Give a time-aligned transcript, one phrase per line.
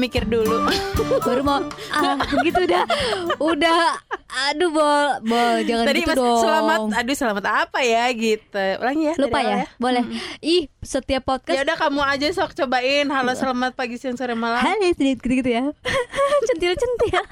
[0.00, 0.64] mikir dulu.
[1.28, 1.60] Baru mau
[1.92, 2.88] ah gitu dah.
[3.36, 4.00] Udah
[4.48, 6.40] aduh bol bol jangan Tadi gitu mas dong.
[6.40, 8.64] selamat, aduh selamat apa ya gitu.
[8.80, 9.14] Ulangi ya.
[9.20, 9.64] Lupa awal ya?
[9.76, 10.02] Boleh.
[10.40, 13.06] Ih, setiap Ya podcast udah kamu aja sok cobain.
[13.12, 14.64] Halo selamat pagi siang sore malam.
[14.64, 15.64] Halo, sedikit gitu, gitu ya.
[16.48, 17.22] Centil-centil.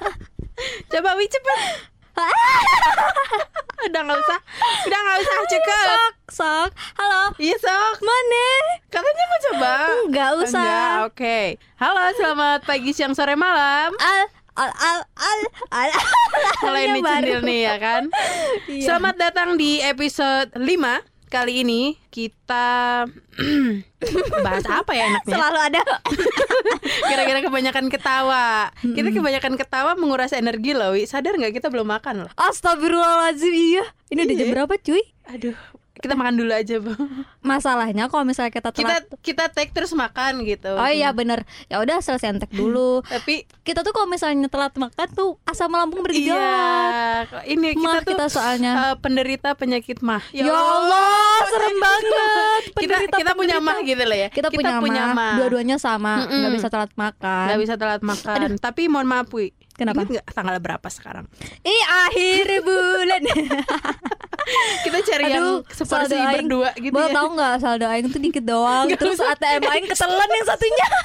[0.91, 1.59] Coba Wi cepet.
[3.89, 4.39] udah nggak usah,
[4.85, 5.87] udah nggak usah cukup.
[5.87, 6.69] sok, sok.
[6.99, 7.23] Halo.
[7.39, 7.95] Iya sok.
[8.03, 8.47] Mana?
[8.91, 9.73] Katanya mau coba.
[10.03, 10.59] Enggak usah.
[10.59, 11.39] Enggak, oke.
[11.79, 13.95] Halo, selamat pagi, siang, sore, malam.
[13.97, 14.27] Al
[14.59, 15.39] al al al
[15.71, 15.89] al.
[16.67, 17.15] Mulai nih baru.
[17.23, 18.03] cendil nih ya kan.
[18.69, 18.85] Iya.
[18.85, 20.67] Selamat datang di episode 5
[21.29, 23.05] Kali ini kita
[24.45, 25.29] bahas apa ya enaknya?
[25.37, 25.81] Selalu ada.
[27.09, 28.73] Kira-kira kebanyakan ketawa.
[28.81, 30.97] Kita kebanyakan ketawa menguras energi loh.
[30.97, 31.05] Wi.
[31.05, 32.31] Sadar nggak kita belum makan loh.
[32.33, 33.85] Astagfirullahaladzim iya.
[34.09, 34.53] Ini udah jam Iya.
[34.57, 35.03] berapa cuy?
[35.29, 35.57] Aduh,
[35.99, 36.95] kita makan dulu aja, Bang.
[37.41, 40.71] Masalahnya kalau misalnya kita Kita telat kita take terus makan gitu.
[40.71, 45.07] Oh iya bener Ya udah selesai entek dulu Tapi Kita tuh kalau misalnya telat makan
[45.09, 48.71] tuh Asam lambung bergejolak Iya, ini kita Mah tuh kita soalnya.
[48.71, 50.23] eh, penderita penyakit mah.
[50.31, 52.25] Ya Allah serem banget kita
[52.75, 53.75] Penderita- kita punya penderita.
[53.75, 54.27] mah gitu loh ya.
[54.29, 54.47] Kita,
[54.79, 58.39] punya, mah Dua-duanya sama nggak bisa telat makan nggak bisa telat makan.
[58.57, 59.51] Tapi mohon maaf, Wi.
[59.79, 60.03] Kenapa?
[60.03, 61.25] Ingat nggak tanggal berapa sekarang?
[61.63, 63.21] Ih akhir bulan
[64.83, 67.13] Kita cari yang seporsi saldo aing- berdua gitu ya.
[67.13, 69.33] tau gak saldo aing tuh dikit doang Nggak Terus usah.
[69.33, 70.87] ATM aing ketelan yang satunya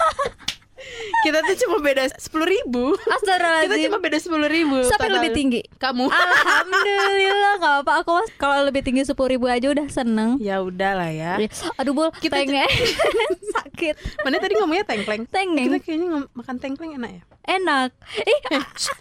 [1.24, 2.92] Kita tuh cuma beda sepuluh ribu.
[2.94, 4.84] Kita Astagfirullahaladzim cuma beda sepuluh ribu.
[4.84, 5.60] Siapa yang lebih tinggi?
[5.80, 6.04] Kamu.
[6.12, 10.92] Alhamdulillah gak apa Aku mas kalau lebih tinggi 10 ribu aja udah seneng ya udah
[10.92, 11.32] lah ya.
[11.78, 12.68] Aduh bol Kita tengeng
[13.56, 15.24] Sakit Mana tadi ngomongnya tengkleng?
[15.26, 15.72] Tengeng.
[15.72, 17.22] Kita kayaknya makan tengkleng enak ya.
[17.44, 18.40] Enak Ih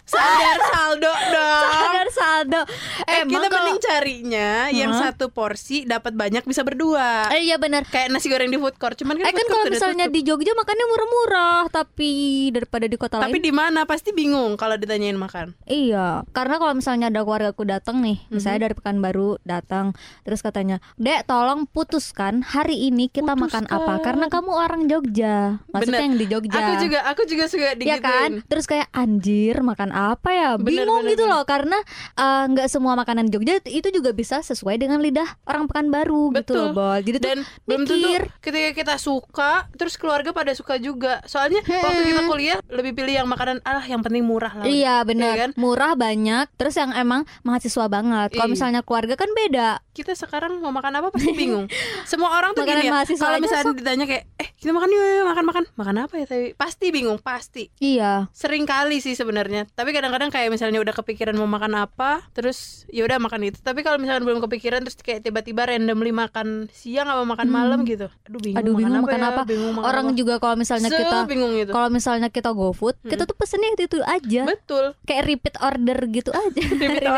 [0.04, 1.64] Sadar saldo dong.
[1.66, 2.62] sadar saldo
[3.06, 5.10] Eh, kita kalau- mending carinya yang Hah?
[5.10, 7.28] satu porsi dapat banyak bisa berdua.
[7.30, 10.06] Eh iya benar Kayak nasi goreng di food court, cuman kan Eh kan kalau misalnya
[10.06, 10.16] tutup.
[10.16, 12.12] di Jogja makannya murah-murah Tapi
[12.50, 15.56] daripada di kota Tapi lain di mana pasti bingung kalau ditanyain makan.
[15.66, 21.26] Iya, karena kalau misalnya ada keluargaku datang nih, misalnya dari Pekanbaru datang, terus katanya, "Dek,
[21.26, 25.64] tolong putuskan hari ini kita makan apa?" Karena kamu orang Jogja.
[25.70, 26.06] Maksudnya Bener.
[26.06, 26.60] yang di Jogja.
[26.60, 28.02] Aku juga aku juga suka Ya digituin.
[28.04, 28.32] kan?
[28.42, 30.50] Terus kayak anjir makan apa ya?
[30.58, 31.34] Bingung bener, gitu bener.
[31.38, 31.78] loh karena
[32.16, 36.72] eh, nggak semua makanan Jogja itu juga bisa sesuai dengan lidah orang Pekanbaru gitu loh,
[36.72, 36.78] Betul.
[36.78, 36.98] Bol.
[37.02, 41.22] Jadi tuh Dan belum tentu ketika kita suka, terus keluarga pada suka juga.
[41.26, 44.66] Soalnya waktu kita kuliah lebih pilih yang makanan ah yang penting murah lah.
[44.66, 45.52] Iya benar, Iya kan?
[45.56, 46.46] murah banyak.
[46.56, 48.34] Terus yang emang mahasiswa banget.
[48.34, 48.54] Kalau Iya.
[48.54, 49.82] misalnya keluarga kan beda.
[49.92, 51.68] Kita sekarang mau makan apa pasti bingung.
[52.10, 53.18] Semua orang tuh Makanan gini ya.
[53.18, 56.26] Kalau misalnya ditanya kayak, eh kita makan yuk, yuk, makan makan, makan apa ya?
[56.26, 57.70] Tapi pasti bingung, pasti.
[57.78, 58.23] Iya.
[58.32, 59.68] Sering kali sih sebenarnya.
[59.70, 63.58] Tapi kadang-kadang kayak misalnya udah kepikiran mau makan apa, terus ya udah makan itu.
[63.58, 68.08] Tapi kalau misalnya belum kepikiran terus kayak tiba-tiba randomly makan siang apa makan malam gitu.
[68.24, 68.62] Aduh bingung, Hmm.
[68.62, 69.42] Aduh bingung makan ya, apa.
[69.44, 70.16] Bingung makan Orang apa.
[70.16, 71.72] juga kalau misalnya Se- kita bingung gitu.
[71.72, 74.42] kalau misalnya kita GoFood, kita tuh pesennya itu itu aja.
[74.46, 74.94] Betul.
[75.04, 76.62] Kayak repeat order gitu aja.
[76.62, 77.10] Repeat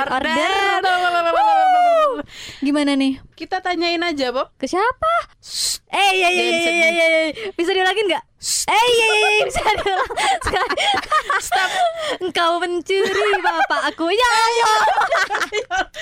[2.59, 3.19] Gimana nih?
[3.35, 4.49] Kita tanyain aja, Bob.
[4.55, 5.11] Ke siapa?
[5.88, 7.07] Eh iya iya Jangan iya iya iya.
[7.29, 7.51] iya.
[7.53, 8.23] Bisa diulangin nggak?
[8.45, 10.11] Eh iya iya iya bisa diulang.
[10.39, 10.81] Sekali.
[11.41, 11.69] Stop.
[12.22, 13.09] Engkau mencuri
[13.41, 14.06] bapak aku.
[14.07, 14.72] Ya ya.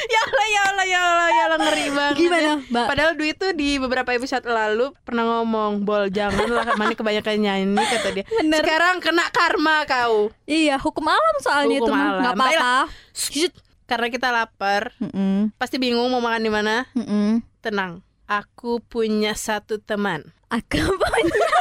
[0.06, 2.16] ya Allah, ya Allah, ya Allah, ya Allah ngeri banget.
[2.18, 2.56] Gimana, ya.
[2.68, 2.86] Mbak?
[2.86, 8.08] Padahal duit tuh di beberapa episode lalu pernah ngomong, "Bol, janganlah mana kebanyakan nyanyi," kata
[8.12, 8.26] dia.
[8.28, 8.60] Bener.
[8.60, 10.28] Sekarang kena karma kau.
[10.44, 12.20] Iya hukum alam soalnya Hukum itu mah alam.
[12.20, 12.74] nggak apa-apa.
[13.14, 15.52] Shh, Karena kita lapar, Mm-mm.
[15.56, 16.88] pasti bingung mau makan di mana.
[16.92, 17.44] Mm-mm.
[17.60, 20.24] Tenang, aku punya satu teman.
[20.50, 21.53] Aku punya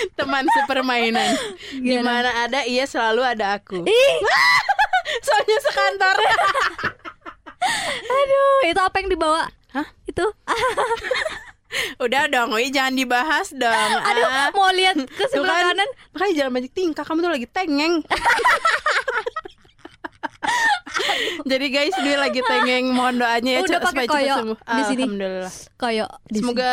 [0.18, 1.30] Teman sepermainan.
[1.72, 2.28] Di Gimana?
[2.28, 3.82] mana ada ia selalu ada aku.
[3.82, 4.14] Ih,
[5.26, 6.16] Soalnya sekantor.
[8.10, 9.42] aduh, itu apa yang dibawa?
[9.70, 9.86] Hah?
[10.04, 10.26] Itu.
[11.98, 13.90] Udah dong, Wi, jangan dibahas dong.
[14.00, 14.50] Aduh, Ah.
[14.50, 15.88] mau lihat ke sebelah kan, kanan.
[16.10, 17.94] Makanya jangan banyak tingkah, kamu tuh lagi tengeng.
[21.40, 24.58] Jadi guys, dia lagi tengeng, mohon doanya ya Udah pakai koyo sembuh.
[24.58, 25.02] di sini.
[25.04, 25.52] Alhamdulillah.
[26.26, 26.72] Di Semoga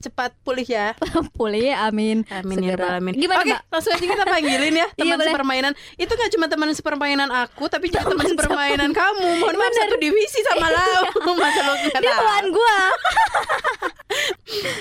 [0.00, 0.96] cepat pulih ya.
[1.36, 2.24] pulih ya, amin.
[2.26, 2.80] Amin ya Segera.
[2.80, 3.14] rabbal alamin.
[3.14, 3.62] Gimana, Oke, Mbak?
[3.68, 5.72] langsung aja kita panggilin ya teman Iya, sepermainan.
[5.94, 9.28] Itu gak cuma teman sepermainan aku, tapi juga teman sepermainan kamu.
[9.38, 11.02] Mohon maaf satu divisi sama lau.
[11.32, 12.18] Masa lo nggak Dia tahu?
[12.18, 12.78] teman gua.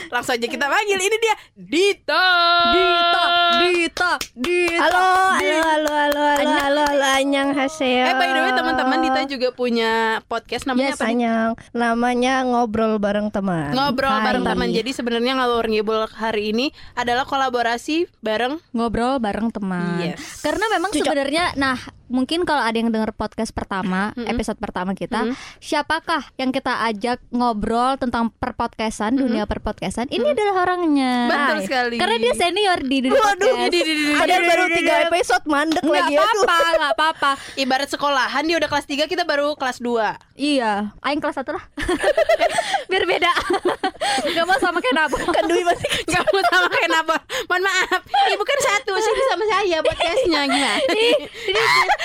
[0.09, 0.97] Langsung aja kita panggil.
[0.97, 2.25] Ini dia Dita.
[2.71, 3.25] Dita,
[3.59, 4.81] Dita, Dita.
[4.81, 5.03] Halo,
[5.35, 8.05] halo, halo, halo, halo, halo, halo, Anyang Haseo.
[8.05, 9.91] Eh by the way teman-teman Dita juga punya
[10.25, 11.05] podcast namanya Yes, apa?
[11.07, 11.49] Anyang.
[11.71, 13.71] Namanya ngobrol bareng teman.
[13.71, 14.25] Ngobrol Hai.
[14.25, 14.67] bareng teman.
[14.71, 20.13] Jadi sebenarnya ngalor ngibul hari ini adalah kolaborasi bareng ngobrol bareng teman.
[20.13, 20.45] Yes.
[20.45, 26.25] Karena memang sebenarnya nah mungkin kalau ada yang dengar podcast pertama, episode pertama kita, siapakah
[26.37, 30.09] yang kita ajak ngobrol tentang perpodcastan, dunia perpodcastan?
[30.09, 31.13] Ini adalah orangnya.
[31.29, 31.95] Betul sekali.
[31.97, 33.73] Karena dia senior di dunia Waduh, podcast.
[33.73, 37.31] Di- di- di- di- Padahal baru tiga episode mandek Nggak lagi ya apa-apa, nggak apa-apa.
[37.57, 41.65] Ibarat sekolahan dia udah kelas 3 kita baru kelas 2 Iya, aing kelas satu lah.
[42.89, 43.29] Biar beda.
[44.33, 45.15] Gak mau sama kayak Nabo.
[45.35, 47.15] Kan Dwi masih Gak mau sama kayak apa
[47.47, 48.01] Mohon maaf.
[48.03, 50.75] Ibu kan satu Sini sama saya Podcastnya gimana?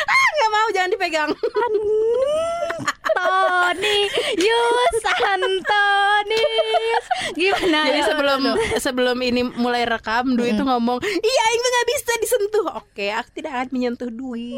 [0.04, 1.30] Ah, Gak mau jangan dipegang.
[3.14, 3.98] Tony
[4.34, 7.04] Yus Antonius
[7.34, 7.80] Gimana?
[7.86, 8.40] Jadi sebelum
[8.78, 12.64] sebelum ini mulai rekam Dwi itu ngomong Iya itu gak bisa disentuh.
[12.78, 14.50] Oke aku tidak akan menyentuh Dwi.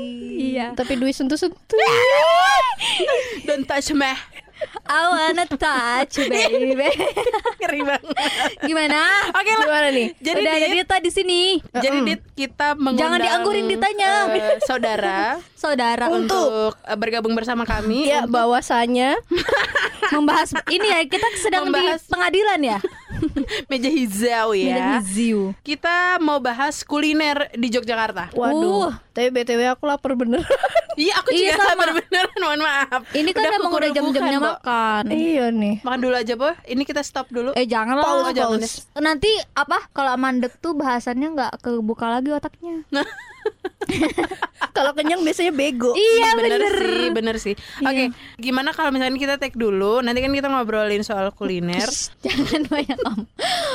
[0.55, 1.57] Iya Tapi Dwi sentuh-sentuh.
[3.45, 4.13] Don't touch me
[4.87, 6.89] I wanna touch you, baby.
[7.61, 8.17] Ngeri banget.
[8.63, 9.01] Gimana?
[9.31, 9.65] Oke lah.
[9.65, 10.09] Gimana nih?
[10.17, 11.41] Jadi Udah ada Dit, Dita di sini.
[11.61, 14.11] Jadi Dit kita mengundang Jangan dianggurin ditanya.
[14.31, 15.21] eh, Saudara.
[15.59, 16.49] Saudara Untuk
[16.79, 18.07] eh, bergabung bersama kami.
[18.07, 19.19] Ya bahwasanya
[20.15, 22.79] membahas ini ya kita sedang Membahas- di pengadilan ya.
[23.71, 25.55] Meja hijau ya Hiziu.
[25.61, 28.93] Kita mau bahas kuliner di Yogyakarta Waduh Uh.
[29.11, 30.45] Tapi BTW aku lapar bener
[30.95, 31.69] Iya aku Iya, juga sama.
[31.71, 35.03] sabar beneran Mohon maaf Ini kan emang udah jam-jamnya makan makan.
[35.09, 38.05] Iya nih Makan dulu aja boh Ini kita stop dulu Eh jangan lah.
[38.05, 38.85] Pause, Oh, jangan pause.
[38.97, 42.85] Nanti apa kalau mandek tuh bahasannya nggak kebuka lagi otaknya.
[44.69, 46.75] Kalau kenyang biasanya bego Iya bener, bener.
[46.77, 47.55] sih, bener sih.
[47.81, 51.89] Oke, gimana kalau misalnya kita take dulu, nanti kan kita ngobrolin soal kuliner.
[52.21, 53.25] Jangan banyak om.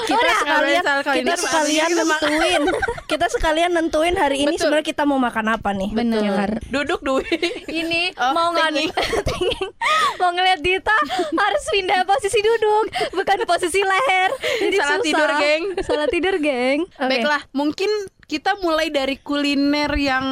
[0.03, 2.63] Kita Udah, sekalian soal kita kuliner, sekalian kita ma- nentuin
[3.11, 6.49] Kita sekalian nentuin hari ini sebenarnya kita mau makan apa nih Bener.
[6.67, 7.21] Duduk dulu.
[7.67, 8.93] Ini Oh, mau ngeliat
[10.21, 10.95] mau ngeliat Dita
[11.31, 14.29] harus pindah posisi duduk, bukan posisi leher.
[14.59, 15.03] Jadi Salah susah.
[15.03, 15.63] tidur, geng.
[15.81, 16.79] Salah tidur, geng.
[16.87, 17.09] Oke.
[17.09, 17.89] Baiklah, mungkin
[18.31, 20.25] kita mulai dari kuliner yang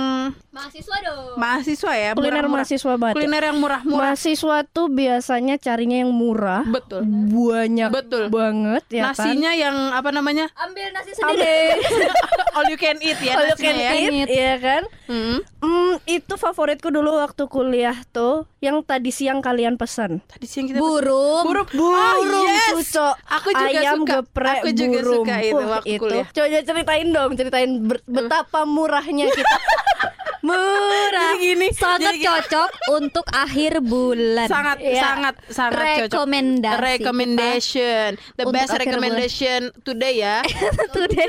[0.50, 1.38] Mahasiswa dong.
[1.38, 2.10] mahasiswa ya.
[2.18, 2.54] Kuliner murah-murah.
[2.57, 4.00] mahasiswa banget Kuliner yang murah-murah.
[4.01, 7.06] Mahasiswa tuh biasanya carinya yang murah Betul.
[7.06, 8.24] Banyak Betul.
[8.28, 10.50] banget ya kan Nasinya yang apa namanya?
[10.57, 11.78] Ambil nasi sendiri.
[12.57, 13.92] All you can eat ya All you can ya.
[13.94, 15.42] eat, Iya kan Hmm.
[15.57, 20.22] Hmm, itu favoritku dulu waktu kuliah tuh yang tadi siang kalian pesan.
[20.22, 21.50] Tadi siang kita Burung.
[21.50, 21.66] Burung.
[21.74, 22.78] Burung oh, yes.
[22.78, 23.16] cucok.
[23.25, 24.22] Aku juga Ayam suka.
[24.22, 25.25] geprek Aku juga burung.
[25.25, 26.25] suka itu Wah, waktu kuliah.
[26.30, 27.72] Coba ceritain dong, ceritain
[28.06, 29.57] betapa murahnya kita.
[30.41, 31.31] Murah.
[31.31, 32.25] Jadi gini, Sangat jadi gini.
[32.25, 34.47] cocok untuk akhir bulan.
[34.47, 35.01] sangat Iya.
[35.01, 36.24] sangat sangat cocok.
[36.24, 40.39] Rekomendasi recommendation the Untuk best recommendation today ya
[40.95, 41.27] Today.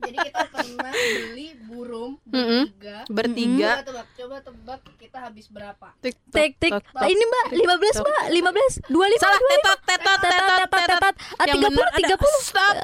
[0.00, 2.96] Jadi kita pernah beli burung bertiga.
[3.08, 5.86] bertiga tebak, coba tebak kita habis berapa?
[5.98, 6.72] tik Tik tik.
[6.84, 9.22] Ini Mbak, 15 Mbak, 15, 25.
[9.22, 12.42] salah tetot tetot tetot tetot Ah, yang 30, benar ada 30.
[12.42, 12.74] stop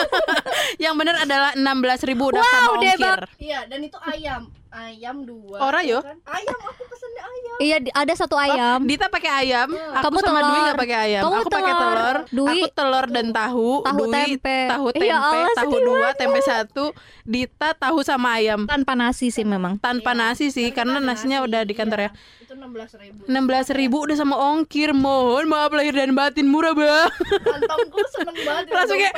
[0.84, 3.18] yang benar adalah 16.000 ribu udah Wow, sama ongkir.
[3.38, 4.42] Iya, dan itu ayam.
[4.72, 5.60] Ayam dua.
[5.60, 6.00] Ora, yo.
[6.00, 6.16] ya kan?
[6.32, 7.56] Ayam aku pesennya ayam.
[7.60, 8.80] Iya, ada satu ayam.
[8.82, 10.64] Dita pakai ayam, aku Kamu sama Dwi telur.
[10.64, 11.22] nggak pakai ayam.
[11.22, 11.92] Kamu aku pakai telur.
[11.92, 14.58] telur, Dwi- aku telur dan tahu, Tahu Dwi tempe.
[14.72, 16.84] tahu Ya tempe, Allah, tahu dua, tempe satu,
[17.24, 18.64] Dita tahu sama ayam.
[18.64, 19.76] Tanpa nasi sih memang.
[19.76, 22.10] Tanpa nasi sih, karena nasinya udah di kantor ya.
[22.38, 23.20] Itu 16 ribu.
[23.24, 27.08] 16 ribu udah sama ongkir mohon maaf lahir dan batin murah bang
[27.40, 28.64] Kantongku seneng banget.
[28.74, 29.14] langsung kayak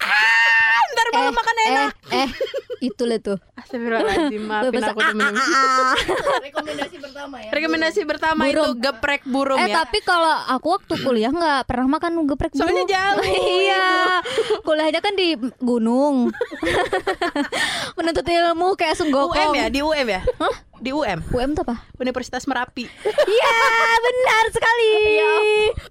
[0.00, 2.30] ah ntar malam makan enak Eh, eh,
[2.82, 3.38] itu lah tuh.
[3.54, 5.94] Astagfirullahaladzim maafin aku temen Ah.
[6.40, 7.50] Rekomendasi pertama ya.
[7.52, 12.24] rekomendasi pertama itu geprek burung Eh ya tapi kalau aku waktu kuliah nggak pernah makan
[12.26, 12.90] geprek Soalnya burung.
[12.90, 13.24] jauh.
[13.60, 13.84] iya.
[14.62, 15.28] Kuliahnya kan di
[15.58, 16.32] gunung.
[17.96, 19.54] Menuntut ilmu kayak UM sunggokong.
[19.56, 19.66] ya?
[19.68, 20.22] Di UM ya
[20.80, 21.84] di UM UM tuh apa?
[21.96, 22.88] Universitas Merapi.
[23.30, 23.56] Iya
[24.00, 24.92] benar sekali.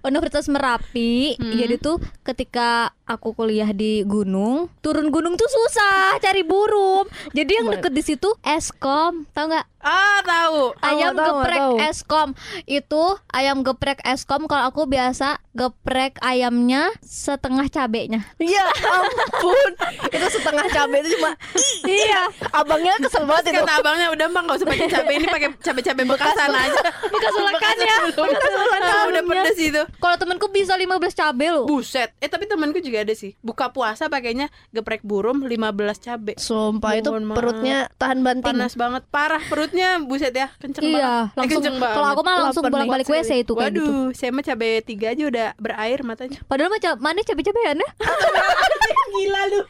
[0.02, 1.54] Universitas Merapi Hmm.
[1.54, 7.06] Jadi tuh ketika aku kuliah di gunung Turun gunung tuh susah cari burung.
[7.30, 9.66] Jadi yang deket di situ eskom Tahu nggak?
[9.80, 10.76] ah tahu.
[10.84, 11.74] Ayam tahu, geprek tahu.
[11.80, 12.28] eskom.
[12.66, 18.20] Itu ayam geprek eskom Kalau aku biasa geprek ayamnya setengah cabenya.
[18.36, 19.70] Ya ampun.
[20.14, 21.32] Itu setengah cabai itu cuma
[21.88, 22.28] Iya.
[22.52, 23.58] Abangnya kesel banget itu.
[23.58, 26.80] kata abangnya udah bang gak usah cabai ini pakai cabai-cabai bekasan aja.
[27.10, 29.82] Bekas ulekannya Bekas Ah, udah pedes itu.
[30.00, 31.64] Kalau temenku bisa 15 cabai loh.
[31.68, 32.14] Buset.
[32.22, 33.36] Eh tapi temanku juga ada sih.
[33.44, 38.56] Buka puasa pakainya geprek burung 15 cabai Sumpah itu perutnya tahan banting.
[38.56, 39.02] Panas banget.
[39.12, 40.48] Parah perutnya buset ya.
[40.56, 41.10] Kenceng Iya banget.
[41.10, 41.96] Eh, langsung kenceng banget.
[41.96, 43.84] Kalau aku mah langsung bolak-balik WC itu kayak gitu.
[43.84, 46.38] Waduh saya mah cabai tiga aja udah berair matanya.
[46.46, 47.88] Padahal mah mana cabai-cabean ya?
[49.10, 49.60] gila lu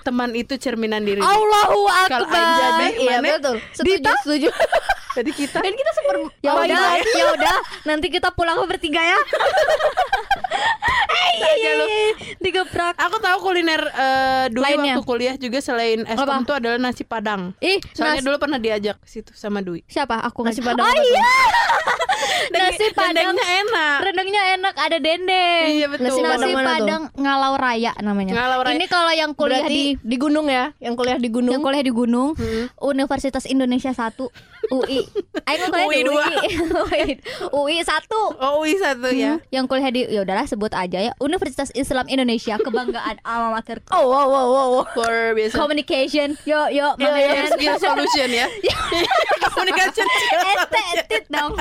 [0.00, 2.38] teman itu cerminan diri Allahu Kalau Akbar.
[2.38, 3.28] Anjani, Iya mana?
[3.34, 4.48] betul Setuju setuju
[5.18, 6.14] jadi kita Dan kita super
[6.46, 7.56] Ya udah, ya udah.
[7.84, 9.18] Nanti kita pulang bertiga ya.
[11.38, 11.86] Aja lu.
[12.40, 12.94] Digeprak.
[12.98, 14.94] Aku tahu kuliner eh, dulu Lainnya.
[14.96, 16.26] waktu kuliah juga selain es Apa?
[16.28, 17.54] krim itu adalah nasi padang.
[17.58, 19.82] Ih, Soalnya nas- dulu pernah diajak ke situ sama Dwi.
[19.84, 20.18] siapa?
[20.20, 21.30] Aku Nasi padang Oh iya.
[22.48, 23.30] Dan Nasi padang.
[23.30, 23.96] dendengnya enak.
[24.00, 25.64] Rendangnya enak, ada dendeng.
[25.68, 26.04] Iya betul.
[26.04, 28.32] Nasi Nasi padang padang Ngalau Raya namanya.
[28.34, 28.74] Ngalau Raya.
[28.74, 31.52] Ini kalau yang kuliah Berarti di di gunung ya, yang kuliah di gunung.
[31.52, 32.66] yang kuliah di Gunung, Hmm.
[32.80, 34.30] Universitas Indonesia 1
[34.68, 35.00] UI.
[35.48, 36.24] Ayo kuliah UI di dua.
[36.84, 37.02] UI.
[37.50, 38.40] UI 1.
[38.40, 39.40] Oh, UI satu ya.
[39.48, 44.12] Yang kuliah di ya udahlah sebut aja ya Universitas Islam Indonesia kebanggaan alma mater Oh
[44.12, 44.70] wow wow wow.
[44.92, 45.54] For biasa.
[45.56, 48.46] communication yo yo makanya skill solution ya.
[49.48, 51.56] Communication estetik dong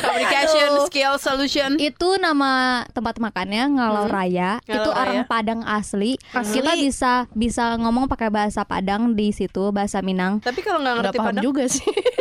[0.00, 0.86] Communication Aduh.
[0.86, 1.76] skill solution.
[1.76, 2.50] itu nama
[2.88, 4.64] tempat makannya Ngalau Raya Hmm.
[4.64, 4.98] Ngalau itu Raya.
[4.98, 6.16] orang Padang asli.
[6.30, 6.54] Asli.
[6.56, 11.18] kita bisa bisa ngomong pakai bahasa Padang di situ bahasa Minang Tapi kalau nggak ngerti
[11.18, 11.84] Padang, juga sih.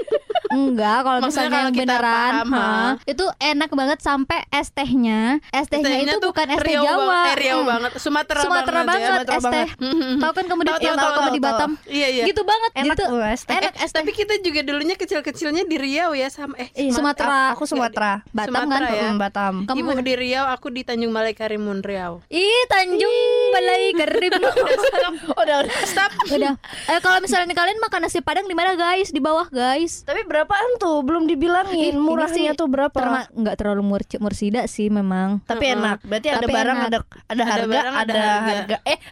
[0.49, 2.67] enggak kalau misalnya kalau yang beneran paham, ha,
[3.03, 6.83] itu enak banget sampai es tehnya es tehnya tehnya itu tuh bukan es teh Riau
[6.83, 7.65] Jawa eh, Hmm.
[7.65, 9.27] banget, Sumatera, Sumatera banget, banget.
[9.31, 10.13] es teh Mhm.
[10.17, 11.39] tahu kan kamu di Tahu, yang tahu, di.
[11.39, 12.23] Batam Iya iya.
[12.25, 13.55] gitu banget Enak gitu es teh.
[13.55, 17.53] enak es teh Tapi kita juga dulunya kecil-kecilnya di Riau ya sama eh Iya, Sumatera.
[17.53, 18.23] Aku Sumatera.
[18.29, 19.09] Batam kan ya.
[19.09, 19.53] Hmm, Batam.
[19.65, 22.23] kamu di Riau, aku di Tanjung Balai Karimun Riau.
[22.27, 23.15] Ih Tanjung
[23.51, 24.31] Balai Garib
[25.39, 25.73] Udah udah.
[25.83, 26.11] Stop.
[26.27, 26.53] Udah.
[26.87, 29.09] Eh kalau misalnya kalian makan nasi padang di mana guys?
[29.09, 30.03] Di bawah guys.
[30.03, 31.03] Tapi berapaan tuh?
[31.03, 32.95] Belum dibilangin ini murahnya sih tuh berapa?
[32.95, 35.43] Terma nggak terlalu mur mursida sih memang.
[35.43, 35.75] Tapi Heeh.
[35.75, 35.97] enak.
[36.07, 36.87] Berarti ada Tapi barang, enak.
[36.87, 38.49] ada ada harga, barang, ada ada harga.
[38.49, 38.77] harga.
[38.87, 38.99] Eh,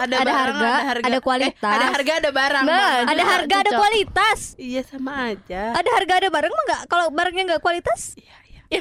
[0.00, 1.68] Ada, Ada barang, harga, ada kualitas.
[1.68, 2.64] Eh, ada harga, ada barang.
[2.64, 2.88] Nah.
[3.04, 4.38] Ada Cocok, harga, ada kualitas.
[4.56, 5.62] Iya sama aja.
[5.76, 6.82] Ada harga, ada barang mah nggak?
[6.88, 8.16] Kalau barangnya nggak kualitas?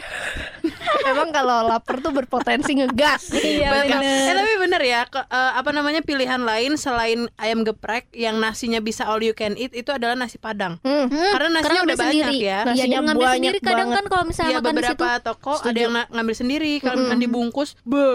[1.01, 3.33] memang kalau lapar tuh berpotensi ngegas.
[3.39, 4.03] Iya, bener.
[4.23, 8.77] Eh tapi bener ya, ke- eh, apa namanya pilihan lain selain ayam geprek yang nasinya
[8.79, 10.77] bisa all you can eat itu adalah nasi padang.
[10.81, 11.09] Hmm.
[11.09, 12.37] Hmm, Karena nasinya ambil udah banyak sendiri.
[12.37, 12.39] ya.
[12.39, 13.95] Iya, Nasinya dia ngambil banyak sendiri kadang banget.
[13.95, 14.93] kan kalau misalnya Iya makan di situ.
[14.93, 15.79] beberapa toko ada Setuju.
[15.79, 18.05] yang na- ngambil sendiri kalau misalkan dibungkus, be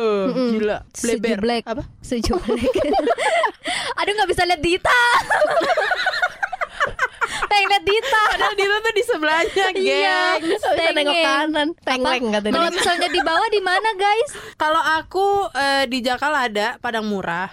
[0.55, 1.29] gila, bleber.
[1.35, 1.63] Sejublek.
[1.65, 1.83] Apa?
[2.01, 2.73] Sejublek.
[3.99, 5.03] Aduh nggak bisa lihat Dita.
[7.51, 8.23] Pengen lihat Dita.
[8.31, 10.21] Padahal dia tuh di sebelahnya, Iya.
[10.39, 10.43] geng.
[10.51, 11.25] Bisa nengok Tengeng.
[11.25, 14.31] kanan, tengleng kata Kalau misalnya di bawah di mana guys?
[14.55, 17.49] Kalau aku eh, di Jakal ada Padang Murah.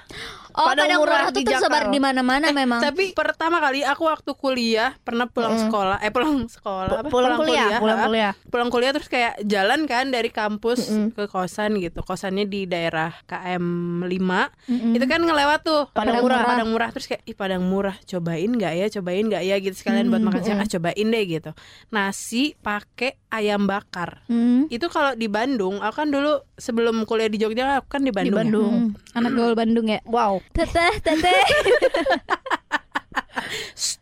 [0.51, 2.81] Oh, Padang Padang Murah Murah tuh di tersebar di mana-mana memang.
[2.83, 7.09] Tapi pertama kali aku waktu kuliah pernah pulang sekolah, eh pulang sekolah, apa?
[7.09, 8.05] Pulang kuliah, pulang ha?
[8.07, 8.33] kuliah.
[8.51, 12.03] Pulang kuliah terus kayak jalan kan dari kampus ke kosan gitu.
[12.03, 13.63] Kosannya di daerah KM
[14.05, 14.95] 5.
[14.95, 16.43] Itu kan ngelewat tuh Padang Murah.
[16.43, 18.87] Padang Murah terus kayak ih Padang Murah, cobain nggak ya?
[18.99, 20.59] Cobain nggak ya gitu sekalian buat makan siang.
[20.59, 21.51] Ah, cobain deh gitu.
[21.89, 24.27] Nasi pakai ayam bakar.
[24.27, 24.67] Hmm.
[24.67, 28.35] Itu kalau di Bandung, aku kan dulu sebelum kuliah di Jogja aku kan di Bandung.
[28.35, 28.39] ya.
[28.43, 28.73] Bandung.
[28.91, 29.99] Hmm, Anak gaul Bandung ya.
[30.03, 30.40] Wow.
[30.53, 31.31] 对对对对。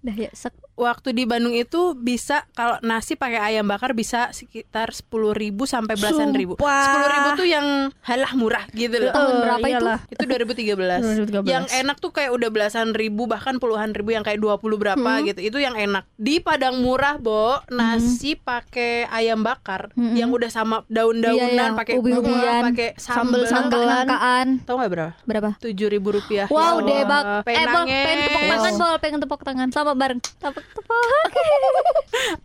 [0.00, 0.56] Dah ya, sek.
[0.72, 5.92] waktu di Bandung itu bisa kalau nasi pakai ayam bakar bisa sekitar sepuluh ribu sampai
[5.92, 6.56] belasan ribu.
[6.56, 7.66] Sepuluh ribu tuh yang
[8.00, 9.12] halah murah gitu loh.
[9.12, 9.72] Tahun Eh, berapa itu?
[9.76, 9.98] iyalah.
[10.08, 11.04] Itu 2013.
[11.04, 11.44] 2013.
[11.44, 15.40] Yang enak tuh kayak udah belasan ribu bahkan puluhan ribu yang kayak 20 berapa gitu.
[15.44, 16.08] Itu yang enak.
[16.16, 22.72] Di Padang Murah, Bo, nasi pakai ayam bakar yang udah sama daun-daunan Iya, pakai Ubi-ubian.
[22.72, 23.44] pakai sambel.
[23.44, 23.84] Sambel.
[23.84, 24.64] Sambelan.
[24.64, 25.12] Tahu nggak berapa?
[25.22, 25.48] Berapa?
[25.60, 26.48] Tujuh ribu rupiah.
[26.48, 27.22] Wow, Ya debak.
[27.44, 29.49] Eh, bol, pengen tepuk tangan, bol, pengen tepuk tangan.
[29.72, 30.20] Sama bareng.
[30.20, 30.94] Tepuk tepuk.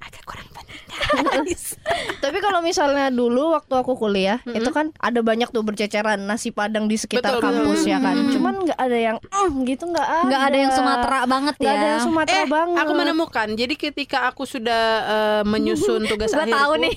[0.02, 0.48] Agak kurang.
[2.24, 6.90] Tapi kalau misalnya dulu waktu aku kuliah, itu kan ada banyak tuh berceceran nasi padang
[6.90, 7.92] di sekitar Betul, kampus betul.
[7.94, 8.16] ya kan.
[8.32, 10.26] Cuman nggak ada yang mm, gitu nggak ada.
[10.26, 11.72] Nggak ada yang Sumatera banget ya.
[11.72, 12.80] ada yang Sumatera eh, banget.
[12.82, 13.48] aku menemukan.
[13.56, 16.96] Jadi ketika aku sudah eh, menyusun tugas Gua akhirku, tahu nih.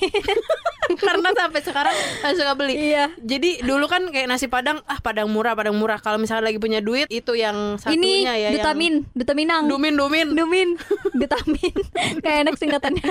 [0.89, 1.97] karena sampai sekarang
[2.33, 2.75] suka beli.
[2.79, 3.13] Iya.
[3.21, 6.01] Jadi dulu kan kayak nasi padang, ah padang murah, padang murah.
[6.01, 8.49] Kalau misalnya lagi punya duit itu yang Ini satunya ya.
[8.57, 9.69] Dutamin, Dutaminang.
[9.69, 10.27] Yang, dumin, dumin.
[10.33, 10.69] Dumin,
[11.13, 11.75] Dutamin.
[12.25, 13.05] Kayak enak singkatannya.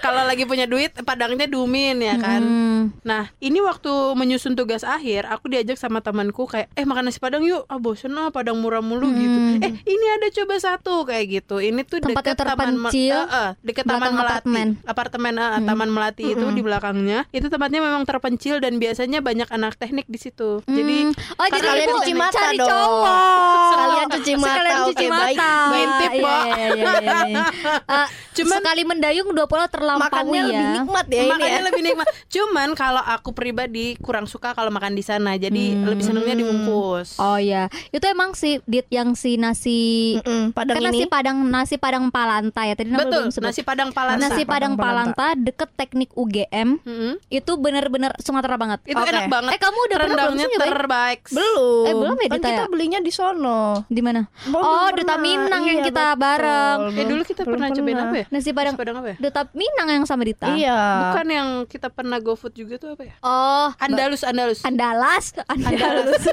[0.00, 2.40] Kalau lagi punya duit, padangnya dumin ya kan.
[2.40, 2.82] Hmm.
[3.02, 7.42] Nah, ini waktu menyusun tugas akhir, aku diajak sama temanku kayak, eh makan nasi padang
[7.42, 7.68] yuk.
[7.68, 9.38] Ah bosen ah padang murah mulu gitu.
[9.58, 9.60] Hmm.
[9.60, 11.60] Eh ini ada coba satu kayak gitu.
[11.60, 14.24] Ini tuh dekat taman terpencil, eh, eh, dekat taman melati.
[14.24, 14.66] apartemen.
[14.72, 14.88] Hmm.
[14.88, 17.28] Apartemen eh, taman melati itu di belakangnya.
[17.28, 20.64] Itu tempatnya memang terpencil dan biasanya banyak anak teknik di situ.
[20.64, 22.68] Jadi Oh jadi kalian cuci mata cari dong.
[22.68, 25.36] cowok Sekalian cuci mata, Sekalian cuci baik.
[25.36, 26.42] mata Baik tip, Iya, Mbak.
[26.48, 27.44] iya, iya, iya, iya.
[27.94, 31.62] Eh, Cuman- Sekali mendayung dua pulau terlampaui Makannya ya lebih nikmat ya ini makanya ya.
[31.62, 32.06] lebih nikmat.
[32.34, 35.34] Cuman kalau aku pribadi kurang suka kalau makan di sana.
[35.34, 37.18] Jadi lebih senangnya dibungkus.
[37.18, 39.80] Oh iya Itu emang sih Dit yang si nasi
[40.16, 43.46] Mm-mm, Padang Kan nasi ini padang Nasi padang palanta ya Tadi Betul, belum sebut.
[43.46, 44.20] nasi padang palanta.
[44.22, 47.12] Nasi padang Padang palanta deket teknik UGM Mm-mm.
[47.28, 48.80] itu bener-bener Sumatera banget.
[48.84, 49.08] Itu Oke.
[49.08, 49.50] enak banget.
[49.50, 50.72] Eh kamu udah pernah belum rendangnya sih nyobain?
[50.72, 51.20] terbaik.
[51.28, 51.82] Belum.
[51.82, 52.68] Eh, belum ya, Kan Dita, kita ya?
[52.68, 53.62] belinya di sono.
[53.86, 54.20] Di mana?
[54.44, 54.94] Belum Oh, pernah.
[54.94, 56.22] Duta Minang yang Iya, betul.
[56.22, 56.78] bareng.
[56.92, 58.04] Eh dulu kita Belum pernah cobain pernah.
[58.06, 58.24] apa ya?
[58.28, 59.16] Nasi Padang Padang apa ya?
[59.18, 60.48] Duta Minang yang sama Dita.
[60.50, 60.80] Iya.
[61.06, 63.14] Bukan yang kita pernah GoFood juga tuh apa ya?
[63.20, 64.60] Oh, Andalus, Andalus.
[64.62, 66.22] Andalas, Andalus.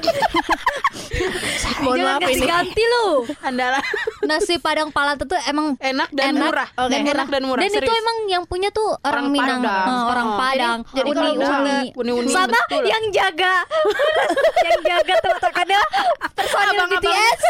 [1.80, 2.28] Mohon Jangan maaf ini.
[2.36, 3.06] ganti-ganti lu.
[3.40, 3.84] Andalas.
[4.22, 6.44] Nasi Padang Palata tuh emang Enak dan Enak.
[6.44, 6.68] murah.
[6.76, 6.90] Oke.
[6.90, 7.60] Dan enak dan murah.
[7.60, 7.98] Dan itu serius.
[7.98, 9.88] emang yang punya tuh orang, Orang Minang, Padang.
[9.88, 10.36] Eh, orang Oh.
[10.36, 10.78] Padang.
[10.82, 11.78] Jadi- jadi kalau Uni-uni.
[11.92, 12.84] Uni-uni, sama betul.
[12.84, 13.54] yang jaga,
[14.66, 15.78] yang jaga tuh ada
[16.30, 17.00] personil Abang-abang.
[17.00, 17.40] BTS.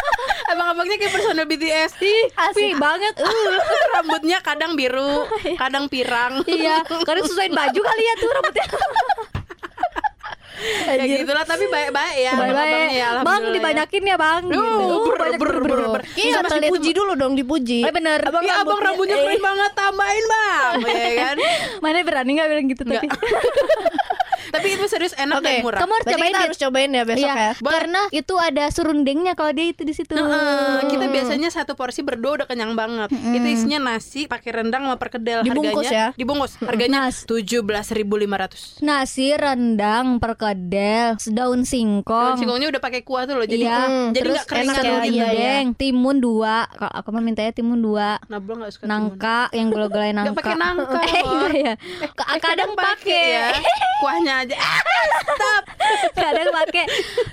[0.50, 1.77] Abang-abangnya kayak personel BTS.
[1.86, 3.14] Asik banget.
[3.18, 3.28] Uh.
[3.94, 6.42] Rambutnya kadang biru, kadang pirang.
[6.44, 8.66] iya, karena sesuaiin baju kali ya tuh rambutnya.
[10.90, 12.32] ya gitulah tapi baik-baik ya.
[12.34, 13.50] Abang-abangnya ya, bang ya.
[13.54, 14.42] dibanyakin ya bang.
[14.44, 14.86] Duh, Gitu.
[15.08, 16.04] ber- ber- ber- ber-.
[16.14, 17.86] Iya, harus lihat- dipuji dulu dong, dipuji.
[17.86, 18.18] Eh, bener.
[18.22, 20.74] Abang Ya abang rambutnya eh, keren banget, tambahin bang,
[21.06, 21.36] ya kan?
[21.78, 23.06] Mana berani nggak bilang gitu tapi.
[24.48, 25.78] Tapi itu serius enak Oke, dan murah.
[25.78, 27.52] Kamu harus Berarti cobain kita harus cobain ya besok Iya, ya.
[27.54, 27.72] Boleh.
[27.72, 30.12] karena itu ada serundengnya kalau dia itu di situ.
[30.12, 33.08] Heeh, kita biasanya satu porsi berdua udah kenyang banget.
[33.10, 36.12] Itu isinya nasi pakai rendang sama perkedel Dibungkus harganya.
[36.12, 36.16] ya?
[36.16, 36.52] Dibungkus.
[36.60, 38.80] Harganya tujuh belas ribu lima ratus.
[38.80, 42.36] Nasi rendang perkedel, daun singkong.
[42.36, 43.44] Singkongnya udah pakai kuah tuh loh.
[43.44, 45.26] Jadi iya, Hmm, jadi nggak kering enak ya, gitu.
[45.32, 46.66] iya, timun dua.
[46.68, 48.18] Kalau aku mah mintanya timun dua.
[48.26, 48.90] Nabla nggak suka timun.
[48.90, 50.38] Nangka yang gula-gulai Nggak nangka.
[50.38, 51.00] pakai nangka.
[51.00, 51.74] Eh, iya ya.
[52.04, 53.22] Eh, kadang pakai.
[53.30, 53.46] ya.
[54.00, 54.54] Kuahnya aja.
[54.54, 54.80] Ah,
[55.28, 55.62] stop.
[56.14, 56.84] kadang pakai.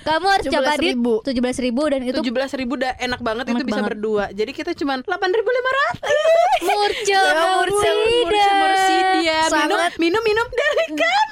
[0.02, 1.26] Kamu harus coba di 17.000.
[1.26, 3.90] tujuh belas ribu dan itu Tujuh belas ribu udah enak banget Enak itu bisa banget.
[3.92, 4.24] berdua.
[4.30, 6.14] Jadi kita cuma delapan ribu lima ratus.
[6.66, 8.46] murce Ya ampun, mursida.
[8.56, 9.38] Mursidia.
[9.46, 11.26] Minum, minum, minum dari kan.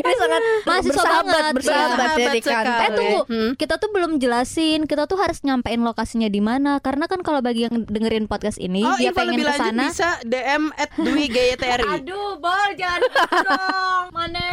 [0.20, 2.20] Sangat Mahasiswa bersahabat, banget, bersahabat iya.
[2.20, 2.80] ya di Bersahabat kantor.
[2.80, 3.50] Eh tunggu, Hmm.
[3.54, 6.76] kita tuh belum jelasin, kita tuh harus nyampein lokasinya di mana.
[6.78, 9.66] Karena kan kalau bagi yang dengerin podcast ini, Oh, dia info pengen lebih ke lanjut
[9.66, 9.84] sana.
[9.86, 11.88] bisa DM at Dwi GYTRI.
[11.96, 14.04] Aduh, bol jangan gitu dong.
[14.10, 14.46] Mana?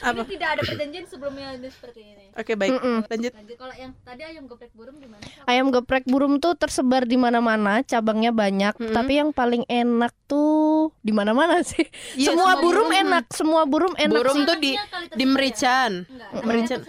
[0.00, 0.20] Apa?
[0.20, 2.26] Ini tidak ada perjanjian sebelumnya seperti ini.
[2.32, 2.72] Oke, baik.
[2.72, 2.98] Mm-mm.
[3.06, 3.32] Lanjut.
[3.32, 5.20] Lanjut kalau yang tadi ayam geprek burung di mana?
[5.44, 8.74] Ayam geprek burung tuh tersebar di mana-mana, cabangnya banyak.
[8.74, 8.90] Mm-mm.
[8.90, 11.84] Tapi yang paling enak tuh di mana-mana sih.
[12.14, 13.02] Iya, semua semua burung burung.
[13.02, 14.44] enak, semua burung enak Burung sih.
[14.44, 14.72] tuh di
[15.10, 16.04] di Merican.
[16.40, 16.80] Merican.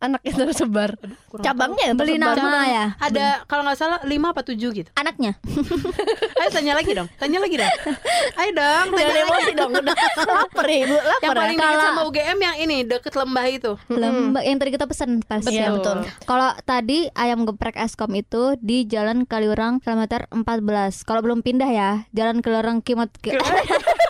[0.00, 0.96] Anaknya tersebar.
[1.28, 2.36] kurang Cabangnya yang Beli tersebar.
[2.40, 2.84] nama ya.
[2.96, 4.88] Ada kalau nggak salah 5 apa 7 gitu.
[4.94, 5.36] Anaknya.
[6.40, 7.04] Ayo tanya lagi dong.
[7.14, 7.68] Tanya lagi dong.
[8.34, 8.86] Ayo dong.
[8.90, 11.36] Tanya Jangan emosi dong, udah lapar ya ibu, Yang lapar ya.
[11.36, 13.72] paling dekat sama UGM yang ini deket lembah itu.
[13.86, 15.44] Lembah yang tadi kita pesan pas.
[15.44, 15.96] Iya, betul.
[16.24, 20.48] Kalau tadi ayam geprek Eskom itu di Jalan Kaliurang kilometer 14.
[21.04, 23.36] Kalau belum pindah ya, Jalan Kaliurang Kimot Ki-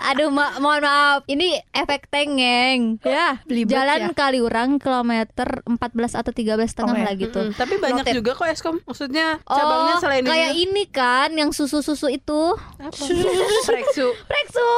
[0.00, 1.20] Aduh, ma mohon maaf.
[1.24, 2.96] Ini efek tengeng.
[3.02, 4.16] Ya, Belibet Jalan ya.
[4.16, 5.76] Kaliurang kilometer 14
[6.16, 7.04] atau 13 setengah Oke.
[7.04, 7.40] lah gitu.
[7.42, 8.76] Mm, tapi banyak juga kok Eskom.
[8.82, 10.66] Maksudnya cabangnya Oh, selain kayak ini.
[10.66, 12.56] ini kan yang susu-susu itu.
[12.78, 12.90] Apa?
[13.66, 14.06] Preksu.
[14.24, 14.68] Preksu.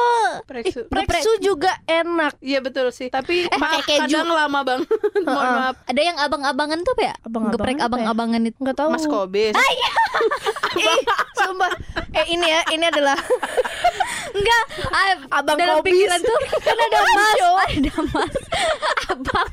[0.43, 0.79] Preksu.
[0.89, 2.35] Preksu juga enak.
[2.39, 3.07] Iya betul sih.
[3.07, 4.19] Tapi maaf, pakai keju.
[4.19, 4.87] kadang lama banget.
[5.25, 5.75] Mohon maaf.
[5.87, 7.15] Ada yang abang-abangan tuh apa ya?
[7.23, 7.87] Abang-abangan Geprek apa ya?
[7.87, 8.57] abang-abangan itu.
[8.59, 8.89] Enggak tahu.
[8.91, 9.55] Mas Kobes.
[10.73, 10.99] Ih,
[11.37, 11.71] sumpah.
[12.13, 13.17] Eh ini ya, ini adalah
[14.33, 14.63] Enggak,
[15.29, 15.93] Abang dalam Kobis.
[15.93, 18.35] pikiran tuh kan ada mas, ada mas,
[19.13, 19.49] abang,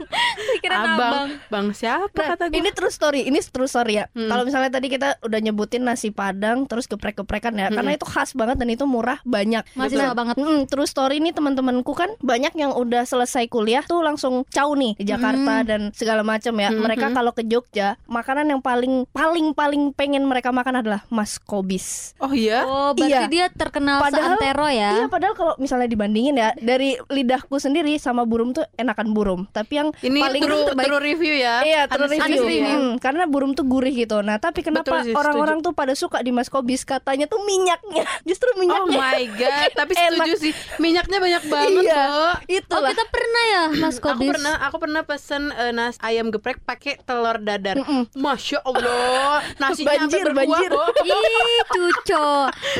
[0.56, 0.96] pikiran abang.
[0.96, 1.28] Abang.
[1.46, 2.56] Bang siapa Nah, kata gue?
[2.56, 4.08] ini true story, ini true story ya.
[4.10, 4.32] Hmm.
[4.32, 7.76] Kalau misalnya tadi kita udah nyebutin nasi padang, terus geprek-geprekan ya, Hmm.
[7.76, 9.60] karena itu khas banget dan itu murah banyak.
[9.74, 10.36] Mahasiswa Nah, banget.
[10.38, 14.96] mm, true story ini teman-temanku kan banyak yang udah selesai kuliah tuh langsung cau nih
[14.96, 16.72] ke Jakarta dan segala macam ya.
[16.72, 17.14] Hmm, Mereka hmm.
[17.14, 22.16] kalau ke Jogja, makanan yang paling paling paling pengen mereka makan adalah mas kobis.
[22.16, 22.49] Oh iya.
[22.62, 23.20] Oh, berarti Iya.
[23.26, 24.90] dia terkenal Padahal- seantero ya?
[24.92, 29.42] Iya, padahal kalau misalnya dibandingin ya dari lidahku sendiri sama burung tuh enakan burung.
[29.48, 31.54] Tapi yang Ini paling true, terbaik true review ya.
[31.60, 32.42] Iya, terus Honest review.
[32.42, 32.72] review ya.
[32.72, 34.20] Hmm, karena burung tuh gurih gitu.
[34.20, 36.82] Nah, tapi kenapa orang-orang tuh pada suka di Mas Kobis?
[36.82, 38.98] Katanya tuh minyaknya, justru Oh minyaknya.
[38.98, 40.10] my god, tapi Enak.
[40.18, 40.52] setuju sih.
[40.76, 42.08] Minyaknya banyak banget iya, loh.
[42.20, 42.90] Oh, itulah.
[42.90, 44.28] kita pernah ya, Mas Aku Kobis?
[44.30, 47.76] pernah, aku pernah pesen eh, nas ayam geprek pakai telur dadar.
[47.76, 48.10] Mm-mm.
[48.12, 50.70] Masya Allah, nasinya Banjir, banjir.
[50.70, 50.84] Bo.
[51.00, 52.28] Ih, cuco.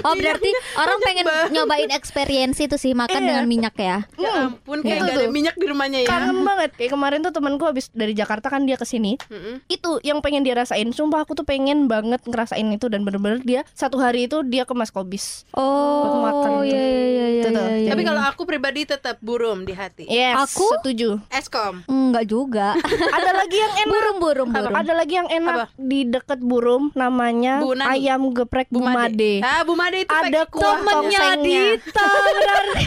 [0.00, 1.48] Oh, berarti orang pengen banget.
[1.52, 3.28] nyobain experience itu sih makan Iya.
[3.28, 3.98] dengan minyak ya.
[4.14, 5.30] Ya Hmm, ampun, kayak itu gak ada tuh.
[5.30, 6.08] minyak di rumahnya ya.
[6.08, 6.70] Kangen banget.
[6.74, 9.18] Kayak kemarin tuh temanku habis dari Jakarta kan dia ke sini.
[9.22, 9.60] Mm-mm.
[9.66, 10.88] Itu yang pengen dia rasain.
[10.90, 14.72] Sumpah aku tuh pengen banget ngerasain itu dan bener-bener dia satu hari itu dia ke
[14.72, 15.44] Mas Kobis.
[15.52, 16.50] Oh, makan.
[16.62, 17.42] iya iya iya iya.
[17.42, 17.90] Iya, iya.
[17.90, 20.04] Tapi kalau aku pribadi tetap burum di hati.
[20.06, 20.64] Yes, Aku?
[20.76, 21.18] setuju.
[21.28, 21.82] Eskom.
[21.84, 22.78] enggak juga.
[23.16, 23.90] Ada lagi yang enak.
[23.90, 24.72] burung burung burung.
[24.72, 25.66] Ada lagi yang enak Apa?
[25.76, 28.00] di deket Burum namanya Bu Nani.
[28.00, 28.92] ayam geprek Bu Made.
[29.10, 29.34] Bumade.
[29.50, 31.26] Ah, Bu Made itu Ada kuah temennya.
[31.36, 32.84] Dita berarti.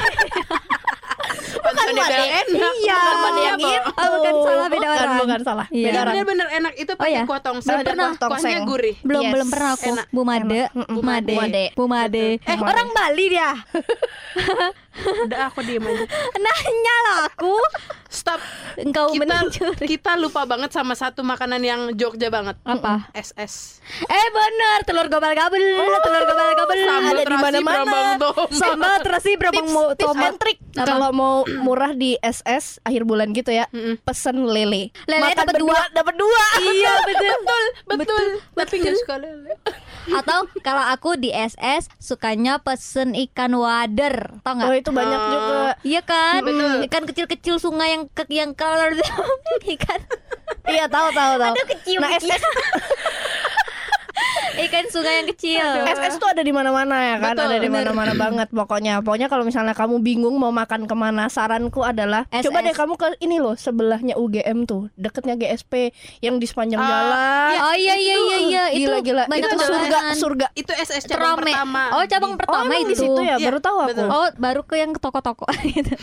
[1.53, 2.73] Pantesan dia bilang enak.
[2.73, 2.99] Iya.
[2.99, 3.69] Bukan yang itu.
[3.93, 5.17] Oh, bukan salah, beda Bukan, orang.
[5.17, 5.65] Bukan salah.
[5.69, 5.75] Iya.
[5.75, 6.13] Beda Iya orang.
[6.13, 7.23] bener-bener enak itu Oh, pakai ya?
[7.23, 8.95] kuah tongseng Belum dan pernah kuahnya gurih.
[9.01, 9.31] Belum Yes.
[9.33, 10.05] belum pernah aku Enak.
[10.09, 10.61] Bu Made.
[10.87, 11.65] Bu Made Bu Made.
[11.73, 12.63] Bu Made Eh Made.
[12.65, 13.51] orang Bali dia
[15.23, 16.05] Udah aku diem aja.
[16.43, 17.55] Nanya lah aku
[18.07, 18.37] Stop.
[18.77, 22.53] Engkau Kita mencuri kita lupa banget sama satu makanan yang Jogja banget.
[22.61, 23.09] Apa?
[23.11, 23.81] SS.
[23.99, 27.99] Eh bener Telur gobal-gabel Telur gobal-gabel Sambal ada di mana-mana.
[28.49, 33.05] Sambal terasi berambang Tips, mau tips tomat and trick kalau mau murah di SS akhir
[33.05, 34.01] bulan gitu ya Mm-mm.
[34.01, 35.77] pesen lele Lele dapat dua.
[35.91, 38.25] dapat dua Iya betul Betul.
[38.53, 39.53] Tapi nggak suka lele.
[40.05, 44.83] Atau kalau aku di SS Sukanya pesen ikan wader Tau oh gak?
[44.83, 45.29] itu banyak Ah.
[45.29, 46.75] juga Iya kan Betul.
[46.83, 48.91] Ikan kecil-kecil sungai yang ke, yang kalau
[49.75, 50.01] ikan
[50.65, 52.11] iya tahu tahu tahu Aduh, kecil, nah.
[52.13, 52.39] SS
[54.55, 55.65] ikan sungai yang kecil.
[55.83, 59.43] SS tuh ada di mana-mana ya kan Betul, ada di mana-mana banget pokoknya pokoknya kalau
[59.43, 62.45] misalnya kamu bingung mau makan ke mana saranku adalah SS.
[62.45, 65.89] coba deh kamu ke ini loh sebelahnya UGM tuh deketnya GSP
[66.19, 67.17] yang di sepanjang Ah, jalan
[67.63, 71.35] Oh iya iya iya iya itu gila gila banyak itu surga surga Itu SS cabang
[71.35, 71.51] Terame.
[71.51, 71.83] pertama.
[71.91, 74.07] Oh cabang Di- pertama oh, di situ ya Iya, baru tahu aku betul.
[74.07, 75.93] Oh baru ke yang toko-toko gitu.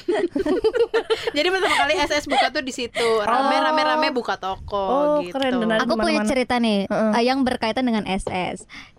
[1.36, 3.08] Jadi pertama kali SS buka tuh di situ.
[3.20, 5.32] Rame rame rame buka toko Oh, gitu.
[5.32, 5.76] keren, benar.
[5.80, 7.12] Aku punya cerita nih Heeh.
[7.12, 8.28] eh, yang berkaitan dengan SS.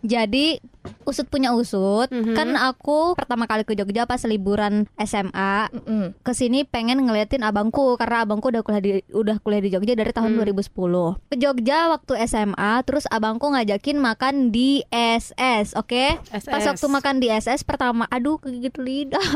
[0.02, 0.58] Jadi
[1.04, 2.34] usut punya usut, Mhm.
[2.34, 5.70] kan aku pertama kali ke Jogja pas liburan SMA.
[5.70, 6.18] Mm-mm.
[6.20, 10.10] Ke sini pengen ngeliatin abangku karena abangku udah kuliah di udah kuliah di Jogja dari
[10.10, 11.22] tahun 2010.
[11.28, 16.18] Ke Jogja waktu SMA, terus abangku ngajakin makan di SS, oke?
[16.24, 16.66] Pas SS.
[16.68, 19.22] waktu makan di SS pertama, aduh kegigit lidah.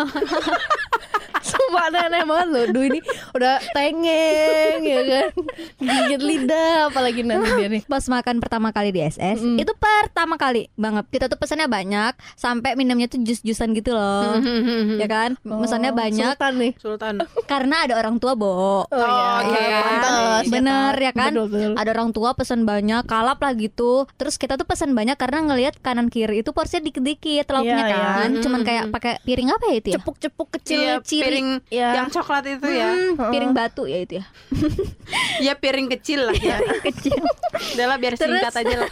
[1.45, 2.99] Sumpah aneh-aneh banget loh Duh ini
[3.31, 5.29] udah tengeng ya kan
[5.77, 10.67] Gigit lidah apalagi nanti dia nih Pas makan pertama kali di SS, itu pertama kali
[10.73, 11.05] banget.
[11.09, 14.35] Kita tuh pesannya banyak, sampai minumnya tuh jus-jusan gitu loh.
[14.95, 15.39] ya kan?
[15.39, 17.13] Pesannya Oh, banyak Sultan nih Sultan.
[17.51, 18.47] karena ada orang tua, Bo.
[18.47, 19.59] Oh, iya, oke.
[19.59, 20.43] iya, pantes.
[20.47, 21.31] Bener ya kan?
[21.31, 21.71] Betul, betul.
[21.75, 24.05] Ada orang tua pesan banyak, kalap lah gitu.
[24.15, 27.97] Terus kita tuh pesan banyak karena ngelihat kanan kiri itu porsinya dikit-dikit lauknya Iya, iya.
[28.17, 28.29] kan.
[28.31, 29.95] Mm, Cuman kayak pakai piring apa ya itu ya?
[29.97, 31.89] Cepuk-cepuk kecil Iya, ciri piring ya.
[31.95, 32.89] yang coklat itu ya.
[32.89, 34.25] Hmm, piring batu ya itu ya.
[35.37, 36.57] Ya piring kecil lah ya.
[36.81, 37.19] Kecil.
[37.75, 38.91] Udah lah biar singkat Terus- aja lah.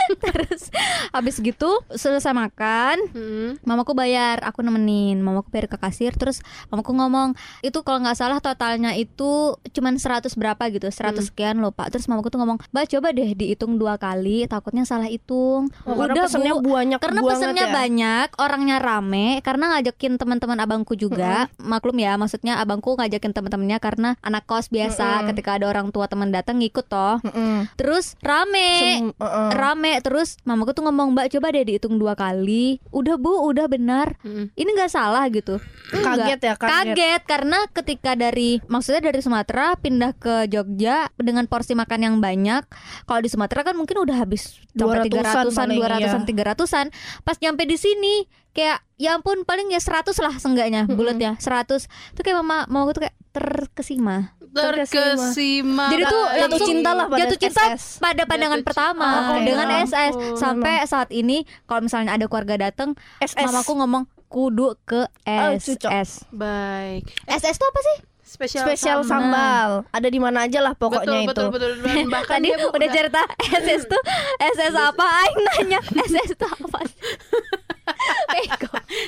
[0.40, 0.72] Terus
[1.16, 3.58] habis gitu selesai makan, Hmm.
[3.62, 8.38] mamaku bayar, aku nemenin, mamaku bayar ke kasir, terus mamaku ngomong itu kalau nggak salah
[8.38, 11.92] totalnya itu cuman 100 berapa gitu, 100 sekian loh pak.
[11.92, 15.68] Terus mamaku tuh ngomong, mbak coba deh dihitung dua kali, takutnya salah hitung.
[15.84, 16.72] Oh, karena pesennya Bu.
[16.72, 17.72] banyak karena pesennya ya?
[17.74, 24.10] banyak, orangnya rame, karena ngajakin teman-teman abangku juga, maklum ya, maksudnya abangku ngajakin teman-temannya karena
[24.22, 27.66] anak kos biasa, ketika ada orang tua teman datang ngikut toh, Mm-mm.
[27.74, 29.50] terus rame Sem- uh-uh.
[29.52, 34.12] rame terus mamaku tuh ngomong mbak coba deh dihitung dua kali udah bu udah benar
[34.20, 34.52] Mm.
[34.52, 35.56] ini nggak salah gitu
[35.90, 36.26] Kaget Enggak.
[36.44, 36.70] ya, kaget.
[36.94, 42.62] kaget karena ketika dari maksudnya dari Sumatera pindah ke Jogja dengan porsi makan yang banyak
[43.08, 46.28] kalau di Sumatera kan mungkin udah habis sampai 200-an tiga ratusan dua ratusan iya.
[46.28, 46.86] tiga ratusan
[47.24, 48.14] pas nyampe di sini
[48.50, 51.86] kayak ya ampun paling ya 100 lah seenggaknya bulatnya 100
[52.18, 55.86] tuh kayak mama mamaku tuh kayak terkesima Terkesima.
[55.88, 57.82] jadi tuh Jatuh cinta lah pada jatuh cinta SS.
[57.98, 59.30] pada pandangan Jatuh pertama cinta.
[59.30, 63.38] Oh, dengan ya SS ampun, sampai saat ini kalau misalnya ada keluarga datang SS.
[63.40, 65.50] mamaku ngomong kudu ke Oh.
[65.52, 67.06] SS Baik.
[67.24, 67.96] SS itu apa sih?
[68.22, 69.82] Spesial, spesial sambal.
[69.82, 69.90] sambal.
[69.90, 71.50] Ada di mana aja lah pokoknya betul, itu.
[71.50, 71.90] betul betul.
[71.90, 74.02] Dan bahkan tadi dia bu- udah cerita SS tuh
[74.38, 75.02] SS apa?
[75.04, 76.78] Aing nanya SS itu apa?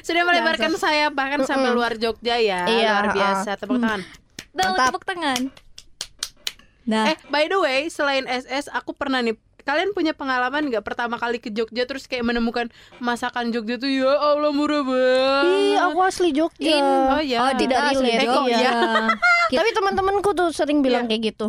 [0.02, 2.66] Sudah melebarkan saya bahkan sampai luar Jogja ya.
[2.66, 3.50] Iya, luar biasa.
[3.52, 3.56] uh.
[3.56, 4.02] tepuk tangan
[4.52, 4.92] Mantap.
[4.92, 5.40] tepuk tangan
[6.82, 11.14] nah eh by the way selain SS aku pernah nih kalian punya pengalaman nggak pertama
[11.14, 12.66] kali ke Jogja terus kayak menemukan
[12.98, 16.82] masakan Jogja tuh ya Allah murah banget Ih, aku asli Jogja.
[17.14, 18.26] oh ya oh tidak asli relate.
[18.26, 18.58] Eh, Jogja.
[18.58, 18.72] iya?
[19.54, 21.46] Tapi teman-teman,ku tuh sering bilang kayak gitu.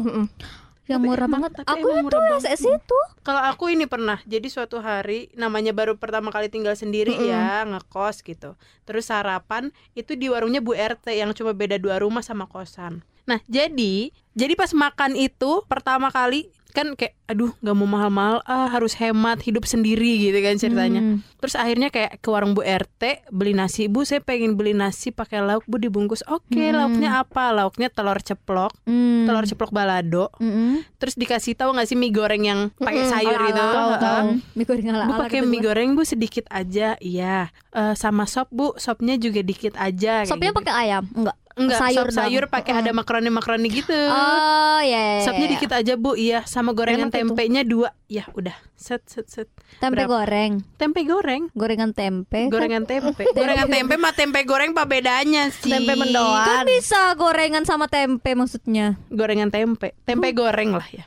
[0.83, 2.43] Yang murah emang- banget tapi aku emang itu.
[2.43, 7.15] SS itu Kalau aku ini pernah, jadi suatu hari namanya baru pertama kali tinggal sendiri
[7.23, 8.59] ya ngekos gitu.
[8.83, 12.99] Terus sarapan itu di warungnya Bu RT yang cuma beda dua rumah sama kosan.
[13.23, 18.67] Nah jadi, jadi pas makan itu pertama kali kan kayak aduh nggak mau mahal-mahal ah
[18.67, 21.17] harus hemat hidup sendiri gitu kan ceritanya Hmm.
[21.37, 25.39] terus akhirnya kayak ke warung Bu RT beli nasi bu saya pengen beli nasi pakai
[25.39, 26.73] lauk bu dibungkus oke Hmm.
[26.75, 29.23] lauknya apa lauknya telur ceplok Hmm.
[29.23, 30.81] telur ceplok balado Mm-mm.
[30.97, 33.63] terus dikasih tahu nggak sih mie goreng yang pakai Mm-mm, sayur ala-ala, gitu
[33.99, 37.53] tahu, mie goreng ala Bu pakai mie goreng bu sedikit aja, iya.
[37.69, 40.23] Eh, sama sop bu, sopnya juga dikit aja.
[40.23, 40.59] Sopnya gitu.
[40.61, 41.03] pakai ayam?
[41.11, 41.37] Enggak.
[41.55, 42.17] Enggak sayur sayur doang.
[42.19, 43.93] sayur pakai ada makaroni makroni gitu.
[43.93, 45.19] Oh, ya.
[45.19, 45.51] ya, Sopnya ya.
[45.53, 46.41] dikit aja bu, iya.
[46.43, 47.19] Sama gorengan Enak itu.
[47.25, 50.21] tempenya dua ya udah set set set Tempe Berapa?
[50.21, 52.45] goreng, tempe goreng gorengan tempe.
[52.45, 56.45] kan- gorengan tempe gorengan tempe sama tempe goreng apa bedanya sih Tempe mendoan.
[56.45, 58.99] Kan bisa gorengan sama tempe maksudnya.
[59.09, 61.05] gorengan tempe tempe goreng lah ya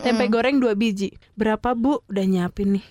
[0.00, 2.84] tempe goreng dua biji berapa bu udah nyiapin nih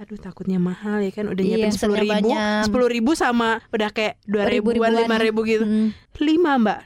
[0.00, 2.28] aduh takutnya mahal ya kan udah Iya, nyiapin sepuluh ribu
[2.64, 5.92] sepuluh ribu sama udah kayak dua ribuan lima ribu gitu Hmm.
[6.18, 6.80] lima mbak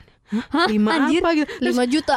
[0.50, 1.22] Hah, lima anjir?
[1.22, 2.16] apa gitu terus 5 juta.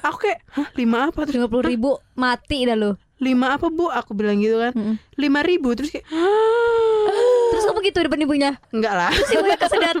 [0.00, 2.96] aku kayak hah lima apa terus Lima puluh ribu mati dah lu.
[3.18, 4.96] lima apa bu aku bilang gitu kan Mm-mm.
[5.14, 6.06] lima ribu terus kayak
[7.52, 8.50] Terus kamu gitu depan ibunya.
[8.70, 9.96] enggak lah Si ibunya kesedar.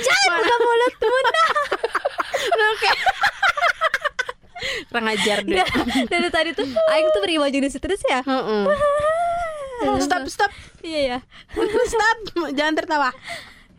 [0.00, 1.50] Jangan buka mulutmu nah.
[4.86, 5.58] Kurang ajar deh
[6.04, 8.20] Dari tadi tuh Aing tuh berimajinasi terus ya.
[8.20, 8.64] Heeh.
[9.98, 11.18] stop stop Iya ya.
[11.92, 12.16] stop
[12.50, 13.10] jangan tertawa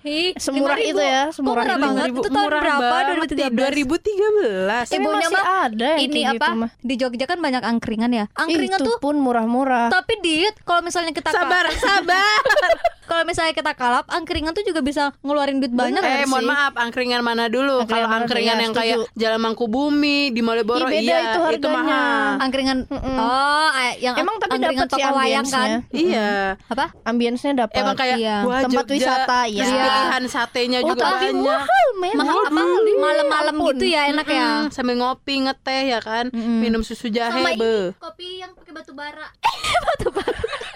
[0.04, 0.84] Hi, Semurah 5.000.
[0.84, 1.80] itu ya, semurah murah itu.
[1.80, 2.06] banget.
[2.12, 2.84] Itu tahun murah berapa?
[2.84, 3.56] banget, 2013.
[3.56, 6.43] 2013 Tapi Ibunya masih mah ada yang Ini kayak apa?
[6.43, 6.72] gitu mah.
[6.76, 8.26] Di Jogja kan banyak angkringan ya.
[8.36, 9.88] Angkringan itu tuh pun murah-murah.
[9.89, 12.36] tapi diet kalau misalnya kita sabar sabar
[13.04, 16.50] kalau misalnya kita kalap angkringan tuh juga bisa ngeluarin duit banyak eh kan mohon sih?
[16.50, 17.84] maaf angkringan mana dulu?
[17.84, 18.98] Kalau angkringan Iya, yang kayak.
[19.13, 21.76] Jalan Mangkubumi di Malioboro Ih, beda iya itu harganya.
[21.76, 22.28] mahal.
[22.39, 23.18] Angkringan Mm-mm.
[23.18, 25.70] oh yang Emang tapi sih toko wayang kan?
[25.89, 26.58] Iya.
[26.66, 26.86] Apa?
[27.04, 27.76] Ambience-nya dapat.
[27.78, 28.38] emang kayak iya.
[28.42, 29.63] wah Tempat Jogja, wisata, iya.
[29.63, 31.44] pilihan satenya Oh, juga tapi banyak.
[31.46, 32.16] mahal, men.
[32.16, 32.62] mahal apa?
[32.96, 34.48] Malam-malam gitu ya enak ya?
[34.70, 36.32] Sambil ngopi ngeteh ya kan?
[36.34, 37.94] Minum susu jahe sama be.
[37.98, 39.28] kopi yang pakai batu bara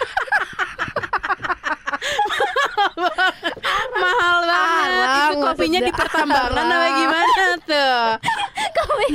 [3.97, 4.87] mahal banget.
[4.87, 7.97] Arang, itu kopinya di pertambangan apa gimana tuh?
[8.77, 9.05] Kopi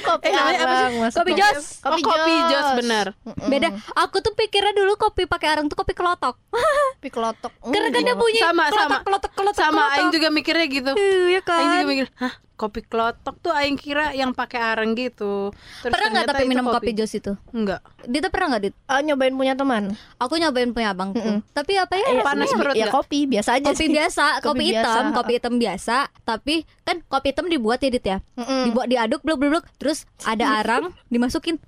[0.00, 0.74] kopi Eh, namanya apa
[1.10, 1.12] sih?
[1.12, 1.82] Kopi jos.
[1.82, 2.66] oh kopi jos.
[2.76, 3.06] Benar.
[3.44, 3.68] Beda.
[3.98, 6.36] Aku tuh pikirnya dulu kopi pakai arang tuh kopi kelotok.
[6.98, 7.50] Kopi kelotok.
[7.62, 8.18] karena kan dia Enggak.
[8.18, 8.96] bunyi Sama, kelotok sama.
[9.02, 9.94] kelotok kelotok sama kelotok.
[9.94, 10.90] Aing juga mikirnya gitu.
[10.94, 11.56] Iya kan?
[11.56, 16.10] Aing juga mikir hah kopi klotok tuh Aing kira yang pakai areng gitu Terus pernah
[16.10, 18.74] nggak tapi minum kopi jos itu enggak Dita pernah nggak Dit?
[18.84, 19.94] Ah, nyobain punya teman.
[20.16, 21.38] Aku nyobain punya abangku Mm-mm.
[21.50, 23.88] Tapi apa ya Eh, panas perut ya kopi biasa aja Kopi sih.
[23.90, 25.14] biasa, kopi, Kopi hitam, biasa.
[25.14, 28.62] kopi hitam biasa Tapi kan kopi hitam dibuat ya Dit ya Mm-mm.
[28.66, 31.62] Dibuat diaduk bluk bluk bluk Terus ada arang dimasukin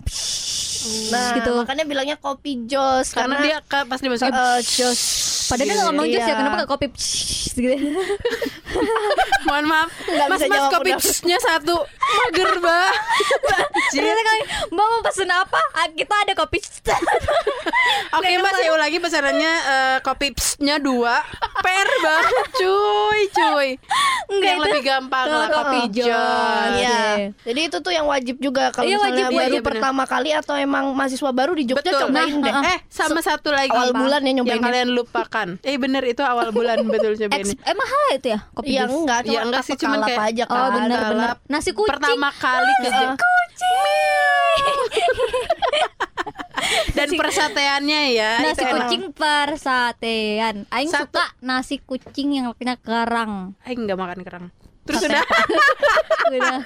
[1.12, 5.00] Nah, gitu makanya bilangnya kopi jos karena, karena, dia pas dimasukin eh, jos.
[5.50, 6.36] Padahal dia nggak ngomong jus ya Iya.
[6.36, 6.86] Kenapa nggak kopi
[7.50, 7.70] gitu
[9.46, 12.94] mohon maaf Nggak mas mas kopi jusnya satu mager banget
[13.90, 15.60] Ternyata kali Mbak mau pesen apa?
[15.74, 16.58] Ah, Kita ada kopi
[18.16, 21.22] oke mas saya ulangi pesanannya eh, kopi psnya dua
[21.58, 23.68] per banget cuy cuy
[24.30, 26.06] Enggak, yang itu lebih gampang lah kopi jos.
[26.06, 27.02] Iya.
[27.10, 27.24] Oke.
[27.42, 29.66] Jadi itu tuh yang wajib juga kalau Iya, misalnya wajib, iya, baru iya, bener.
[29.74, 32.00] pertama kali atau emang mahasiswa baru di Jogja Betul.
[32.06, 32.52] cobain deh.
[32.52, 34.62] Nah, Eh sama satu lagi awal bulan ya yang nyobainnya.
[34.62, 35.39] kalian lupakan.
[35.60, 37.56] Eh bener itu awal bulan betul cobain Ex, ini.
[37.60, 38.90] eh mahal ya itu ya kopi jus?
[38.90, 40.56] enggak, cuma Ya, enggak sih, cuman kayak- aja kan.
[40.56, 43.12] Oh bener bener Nasi kucing Pertama kali ke Heeh.
[46.92, 51.08] dan persateannya ya Nasi kucing persatean Aing Satu.
[51.10, 54.44] suka nasi kucing yang punya kerang Aing nggak makan kerang.
[54.82, 55.22] Terus udah
[56.30, 56.58] Udah.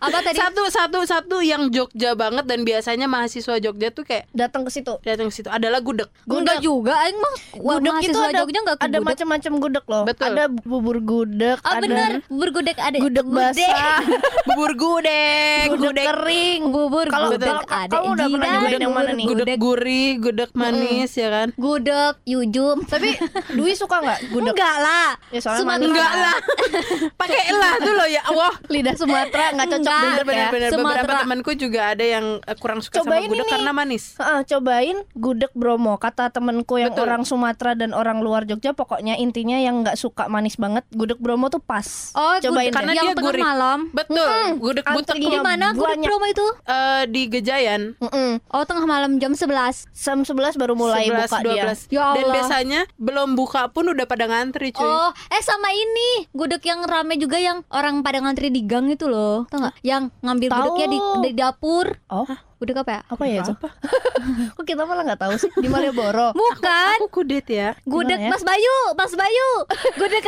[0.00, 0.36] Apa tadi?
[0.36, 4.94] satu satu satu yang Jogja banget dan biasanya mahasiswa Jogja tuh kayak Datang ke situ.
[5.00, 6.06] datang ke situ adalah gudeg.
[6.24, 9.08] Enggak juga Aing mah Wah, Gudeg itu ada Jogja enggak ke ada gudeg.
[9.08, 10.02] macam-macam gudeg loh.
[10.04, 10.26] Betul.
[10.28, 13.98] Ada bubur gudeg, Oh ada bener Bubur gudeg ada gudeg basah,
[14.48, 16.60] Bubur gudeg, gudeg kering.
[16.68, 19.24] Bubur Kalau- gudeg kalau- ada kamu udah pernah nyobain yang mana nih?
[19.24, 21.48] bubur gudeg gurih, gudeg manis ya kan?
[21.54, 23.10] Gudeg Yujum Tapi
[23.50, 24.52] Dwi suka nggak gudeg?
[24.52, 25.40] Enggak lah Ya.
[25.68, 26.36] Enggak lah.
[27.20, 28.52] Pakai lah tuh loh ya Allah.
[28.66, 30.02] Lidah Sumatera nggak cocok Enggak.
[30.04, 30.28] gudeg ya.
[30.28, 31.18] Benar-benar beberapa Sumatera.
[31.20, 33.52] temanku juga ada yang eh, kurang suka Cobain sama gudeg ini.
[33.52, 34.04] karena manis.
[34.14, 35.94] Heeh, cobain gudeg Bromo.
[35.96, 37.04] Kata temenku yang Betul.
[37.04, 41.48] orang Sumatera dan orang luar Jogja, pokoknya intinya yang nggak suka manis banget, gudeg Bromo
[41.48, 42.12] tuh pas.
[42.12, 43.42] Oh cobain gudeg karena yang dia tengah gurih.
[43.42, 46.46] malam Betul, gudeg butek Di mana gudeg promo itu?
[46.64, 47.82] eh, di Gejayan.
[47.98, 48.30] Mm-mm.
[48.48, 51.64] Oh tengah malam jam 11 Jam 11 baru mulai 11, buka dia.
[51.66, 51.88] 12.
[51.88, 52.34] Ya Dan Allah.
[52.34, 54.80] biasanya belum buka pun udah pada ngantri cuy.
[54.80, 59.04] Oh, eh sama ini gudeg yang rame juga yang orang pada ngantri di gang itu
[59.04, 59.74] loh, tau nggak?
[59.82, 61.86] Yang ngambil gudegnya di, di dapur.
[62.10, 63.00] Oh, Gudeg apa ya?
[63.06, 63.42] apa ya?
[63.46, 63.70] Apa?
[64.58, 66.34] Kok kita malah nggak tahu sih di Malioboro?
[66.42, 66.98] Bukan.
[66.98, 67.78] Aku kudet ya.
[67.86, 68.34] Gudeg ya?
[68.34, 69.50] Mas Bayu, Mas Bayu.
[69.94, 70.26] Gudeg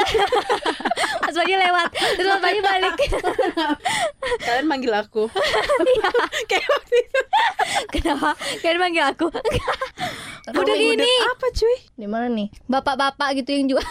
[1.27, 1.91] Mas Bayu lewat.
[1.91, 2.95] Terus Mas Bayu balik.
[4.47, 5.27] Kalian manggil aku.
[5.27, 6.11] Iya.
[6.47, 7.21] Kayak waktu itu.
[7.99, 8.31] Kenapa?
[8.63, 9.27] Kalian manggil aku.
[10.55, 11.77] Gudeg ini apa cuy?
[11.99, 12.47] Di mana nih?
[12.71, 13.87] bapak-bapak gitu yang jual.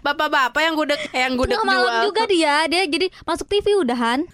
[0.00, 2.04] Bapak-bapak yang gudeg eh, yang gudeg Tengah malam jual.
[2.08, 2.54] juga dia.
[2.64, 4.24] Dia jadi masuk TV udahan.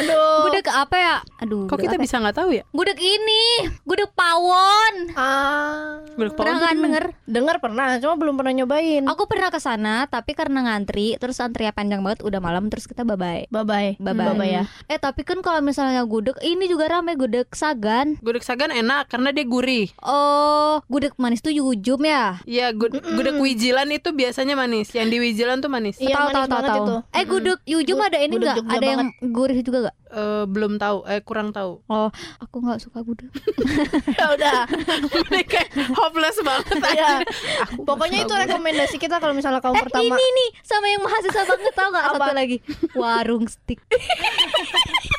[0.00, 0.48] Aduh.
[0.48, 1.14] Gudeg apa ya?
[1.44, 1.57] Aduh.
[1.60, 2.04] Kok gudeg kita apa ya?
[2.04, 2.62] bisa nggak tahu ya?
[2.68, 3.44] Gudeg ini,
[3.82, 4.94] gudeg pawon.
[5.12, 7.04] Ah, Gudeg pawon Pernah kan denger?
[7.24, 9.02] dengar pernah, cuma belum pernah nyobain.
[9.04, 13.02] Aku pernah ke sana, tapi karena ngantri, terus antrinya panjang banget, udah malam, terus kita
[13.02, 13.44] bye bye.
[13.48, 13.90] Bye bye.
[13.96, 14.30] Bye bye.
[14.30, 14.62] Bye ya.
[14.86, 18.20] Eh tapi kan kalau misalnya gudeg, ini juga rame gudeg Sagan.
[18.20, 19.88] Gudeg sagan enak karena dia gurih.
[20.00, 22.38] Oh, gudeg manis tuh yujum ya?
[22.44, 24.90] Iya, gud- gudeg wijilan itu biasanya manis.
[24.90, 25.96] Yang di wijilan tuh manis.
[25.96, 26.84] Iya, tahu manis tahu tahu.
[27.10, 28.56] Eh gudeg yujum Gu- ada ini gudeg nggak?
[28.58, 29.96] Jogja Ada yang gurih juga gak?
[30.08, 31.80] Eh, belum tahu, eh kurang tahu.
[31.84, 32.08] Oh,
[32.38, 33.30] aku nggak suka gudeg.
[34.18, 34.60] Ya udah.
[35.28, 35.60] Mereka
[35.92, 37.22] hopeless banget aja.
[37.66, 40.04] Aku Pokoknya itu nggak rekomendasi kita kalau misalnya kamu Eh pertama.
[40.10, 42.34] ini nih sama yang mahasiswa banget tau gak satu Apa?
[42.34, 42.56] lagi
[42.92, 43.78] warung stick.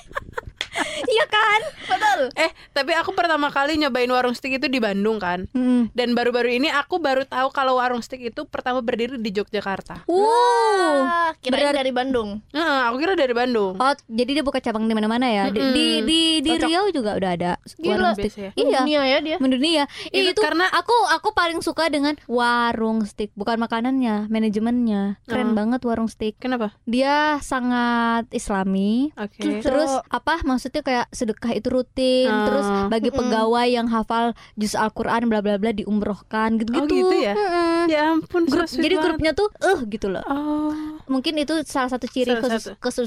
[1.10, 1.60] Iya kan?
[1.88, 2.20] Betul.
[2.36, 5.48] Eh, tapi aku pertama kali nyobain warung stick itu di Bandung kan.
[5.52, 5.88] Hmm.
[5.92, 10.04] Dan baru-baru ini aku baru tahu kalau warung stick itu pertama berdiri di Yogyakarta.
[10.06, 11.34] Wow.
[11.40, 12.42] Berarti- dari Bandung.
[12.52, 13.74] Nah, aku kira dari Bandung.
[13.74, 15.48] Oh, jadi dia buka cabang di mana-mana ya?
[15.48, 15.74] Di Mm-mm.
[15.74, 16.68] di di, di Cocok.
[16.68, 17.90] Riau juga udah ada Gila.
[17.90, 18.18] warung.
[18.18, 18.52] Biasa ya.
[18.54, 18.80] Iya.
[18.80, 19.38] Dunia ya dia.
[19.40, 19.84] Mendunia.
[20.06, 25.18] Itu itu karena- aku aku paling suka dengan warung stick, bukan makanannya, manajemennya.
[25.26, 25.56] Keren Oh.
[25.56, 26.36] banget warung stick.
[26.38, 26.76] Kenapa?
[26.84, 29.10] Dia sangat islami.
[29.16, 29.62] Oke.
[29.62, 32.46] Terus apa maksudnya kayak sedekah itu rutin, Oh.
[32.46, 33.20] terus bagi Mm-mm.
[33.20, 36.86] pegawai yang hafal juz Al-Qur'an bla bla bla diumrohkan gitu-gitu.
[36.86, 37.34] Oh, gitu ya?
[37.34, 37.82] Mm-mm.
[37.90, 39.02] Ya ampun, Grup, jadi banget.
[39.04, 40.22] grupnya tuh eh gitu loh.
[40.24, 40.70] Oh.
[41.10, 42.78] Mungkin itu salah satu ciri Salah khusus satu.
[42.78, 43.06] khusus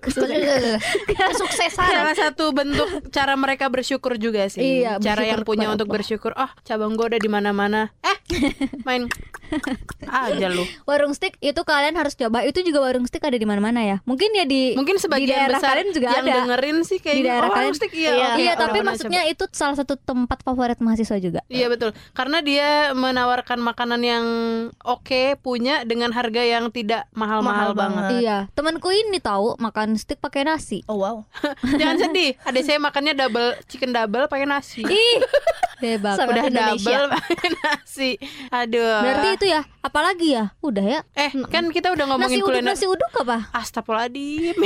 [0.00, 0.24] khusus-
[1.28, 1.84] Kesuksesan.
[1.86, 4.80] Salah satu bentuk cara mereka bersyukur juga sih.
[4.80, 6.00] Iya, cara yang punya untuk Allah.
[6.00, 6.32] bersyukur.
[6.32, 7.92] Oh, cabang gue udah di mana-mana.
[8.00, 8.16] Eh,
[8.82, 9.04] main
[10.08, 10.64] aja lu.
[10.82, 12.42] warung stick itu kalian harus coba.
[12.42, 13.96] Itu juga warung stick ada di mana-mana ya.
[14.02, 16.34] Mungkin ya di Mungkin di sebagian daerah besar kalian juga yang ada.
[16.40, 17.72] dengerin sih kayaknya Di daerah oh, kalian.
[17.72, 18.10] iya.
[18.10, 19.32] Iya, oke, Iya, tapi pernah maksudnya coba.
[19.32, 21.40] itu salah satu tempat favorit mahasiswa juga.
[21.46, 24.24] Iya betul, karena dia menawarkan makanan yang
[24.78, 28.02] oke punya dengan harga yang tidak mahal-mahal Mahal banget.
[28.02, 28.20] banget.
[28.20, 30.82] Iya, temanku ini tahu makan stick pakai nasi.
[30.84, 31.24] Oh wow.
[31.80, 34.82] Jangan sedih, ada saya makannya double chicken double pakai nasi.
[34.82, 35.16] Ih,
[35.82, 36.16] bebas.
[36.16, 36.88] Sangat Udah Indonesia.
[36.90, 38.10] double pakai nasi.
[38.48, 39.00] Aduh.
[39.00, 40.44] Berarti itu ya, apalagi ya?
[40.58, 41.00] Udah ya.
[41.14, 42.72] eh kan kita udah Nasi ngomongin uduk, kuliner.
[42.72, 43.48] nasi uduk apa?
[43.52, 44.56] Astagfirullahaladzim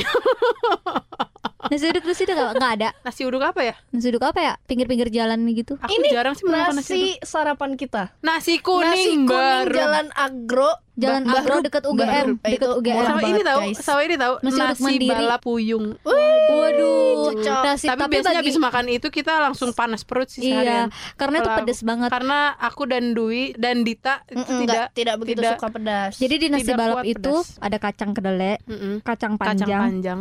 [1.62, 2.52] Nasi uduk nasi uduk apa?
[2.54, 2.88] Nggak ada.
[3.00, 3.74] Nasi uduk apa ya?
[3.90, 4.52] Nasi uduk apa ya?
[4.64, 5.76] Pinggir-pinggir jalan gitu.
[5.76, 6.96] Aku Ini jarang sih makan nasi uduk.
[6.96, 8.02] Nasi sarapan kita.
[8.20, 9.76] Nasi kuning, Nasi kuning baru.
[9.76, 10.72] Jalan Agro.
[10.94, 11.90] Jalan Ba- Agro baru.
[11.90, 12.96] UGM, itu UGM.
[13.02, 15.08] sama ini banget, tahu, sama ini tahu Nasi uduk nasi mandiri.
[15.10, 15.86] balap puyung.
[16.02, 17.62] Waduh, Cocok.
[17.62, 20.88] nasi tapi, tapi, biasanya bagi habis makan itu kita langsung panas perut sih iya, seharian.
[21.14, 22.08] karena itu pedes banget.
[22.10, 26.12] Karena aku dan Dwi dan Dita itu Mm-mm, tidak tidak begitu tidak- suka pedas.
[26.16, 27.56] Jadi di nasi balap itu pedas.
[27.58, 28.94] ada kacang kedelai, Mm-mm.
[29.00, 30.20] kacang kacang panjang, panjang,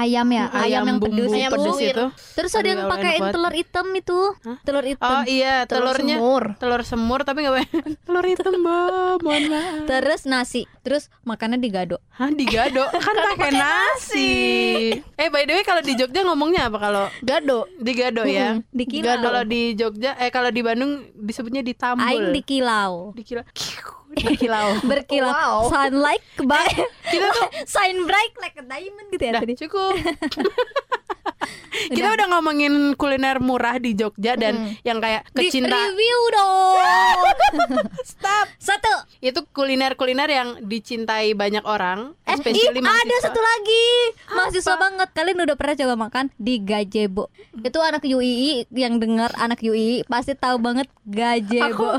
[0.00, 1.32] ayam ya, Mm, ayam, yang bumbu pedes.
[1.34, 2.04] Ayam pedes itu.
[2.34, 3.32] Terus ada yang ya pakai banget.
[3.32, 4.58] telur hitam itu, Hah?
[4.60, 5.10] telur hitam.
[5.10, 6.42] Oh iya, Telur telurnya semur.
[6.56, 7.56] telur semur tapi nggak
[8.06, 9.20] telur hitam, Mbak.
[9.20, 9.84] Maaf.
[9.86, 12.00] Terus nasi, terus makannya digado.
[12.10, 14.30] Hah, digado kan pakai nasi.
[15.14, 17.68] Eh, by the way kalau di Jogja ngomongnya apa kalau Gado.
[17.76, 18.56] digado ya?
[18.56, 19.20] Mm, Dikilau.
[19.20, 22.02] Kalau di Jogja eh kalau di Bandung disebutnya ditambul.
[22.02, 23.12] Aing dikilau.
[23.12, 23.99] Dikira dikilau.
[24.10, 25.30] Berkilau.
[25.30, 25.70] Wow.
[25.70, 26.88] Sunlight kebalik.
[27.12, 29.54] Kita tuh Shine bright like a diamond gitu ya Udah tadi.
[29.54, 29.94] cukup.
[31.90, 36.76] Kita udah ngomongin kuliner murah di Jogja dan yang kayak Di kecinta review dong.
[38.10, 38.46] Stop.
[38.60, 38.94] Satu.
[39.24, 43.86] Itu kuliner-kuliner yang dicintai banyak orang, Eh, ih, ada satu lagi.
[44.30, 45.08] Mahasiswa banget.
[45.10, 47.26] Kalian udah pernah coba makan di Gajebo.
[47.58, 51.98] Itu anak UII yang dengar anak UII pasti tahu banget Gajebo.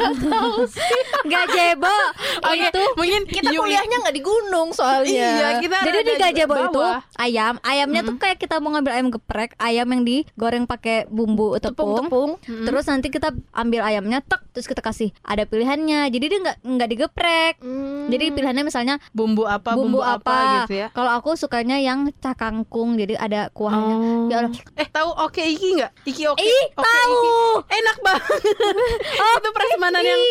[1.31, 1.95] Gajebo
[2.41, 5.29] Oke, itu mungkin Kita kuliahnya nggak di gunung soalnya.
[5.37, 6.81] Iya, kita Jadi di gajebo itu
[7.19, 12.07] ayam, ayamnya tuh kayak kita mau ngambil ayam geprek, ayam yang digoreng pakai bumbu tepung.
[12.07, 12.31] Tepung-tepung.
[12.43, 16.11] Terus nanti kita ambil ayamnya, tek, terus kita kasih ada pilihannya.
[16.11, 17.53] Jadi dia nggak nggak digeprek.
[17.63, 18.11] Hmm.
[18.11, 20.87] Jadi pilihannya misalnya bumbu apa, bumbu, bumbu, apa, gitu ya.
[20.91, 23.95] Kalau aku sukanya yang cakangkung, jadi ada kuahnya.
[23.95, 24.27] Oh.
[24.27, 24.51] Ya Allah.
[24.77, 25.91] Eh, tahu oke iki nggak?
[26.05, 26.43] Iki oke.
[26.43, 27.13] Ih, Oke tahu.
[27.15, 27.31] Iki.
[27.79, 28.39] Enak banget.
[29.41, 30.21] itu prasmanan yang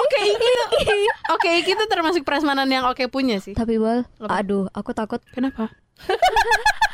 [0.00, 0.50] Oke iki.
[1.30, 3.52] Oke iki itu termasuk prasmanan yang oke punya sih.
[3.54, 4.42] Tapi bal, Apa?
[4.42, 5.20] aduh, aku takut.
[5.34, 5.70] Kenapa?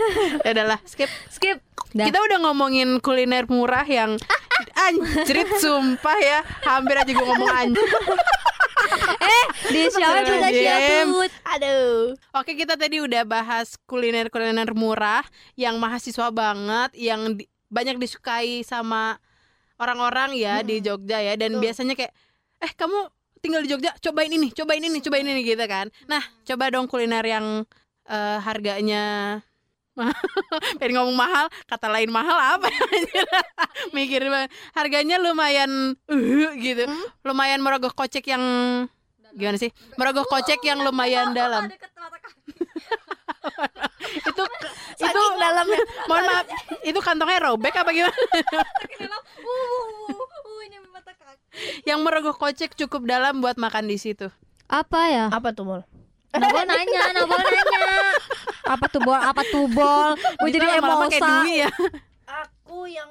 [0.46, 1.10] ya udahlah, skip.
[1.28, 1.58] Skip.
[1.96, 2.04] Dah.
[2.04, 4.20] Kita udah ngomongin kuliner murah yang
[4.86, 6.40] anjrit sumpah ya.
[6.68, 7.88] Hampir aja gue ngomong anjrit.
[9.24, 11.06] eh, di siapa bisa Astagfirullahaladzim.
[11.08, 11.30] siaput?
[11.56, 11.96] Aduh.
[12.36, 15.24] Oke, kita tadi udah bahas kuliner-kuliner murah
[15.56, 19.20] yang mahasiswa banget, yang di- banyak disukai sama
[19.78, 21.62] orang-orang ya di Jogja ya dan Betul.
[21.70, 22.12] biasanya kayak
[22.58, 22.98] eh kamu
[23.38, 25.86] tinggal di Jogja, cobain ini, cobain ini, cobain ini gitu kan.
[26.10, 27.62] Nah, coba dong kuliner yang
[28.08, 29.38] eh, harganya
[30.78, 32.84] pengen ngomong mahal, kata lain mahal apa ya?
[33.96, 34.50] Mikir banget.
[34.74, 36.86] Harganya lumayan uh, gitu.
[37.26, 38.42] Lumayan merogoh kocek yang
[39.34, 39.70] gimana sih?
[39.98, 41.68] Merogoh kocek yang lumayan dalam.
[44.28, 44.42] itu
[44.98, 45.82] itu dalamnya.
[46.06, 46.46] Mohon maaf,
[46.82, 48.18] itu kantongnya robek apa gimana?
[51.82, 54.30] Yang merogoh kocek cukup dalam buat makan di situ.
[54.68, 55.26] Apa ya?
[55.32, 55.82] Apa tuh, Bol?
[56.36, 57.80] Nabol nanya, Nabol nanya.
[58.68, 59.16] Apa tuh bol?
[59.16, 60.12] Apa tuh bol?
[60.38, 61.26] Gue jadi kayak emosa.
[61.40, 61.70] Dwi ya.
[62.28, 63.10] Aku yang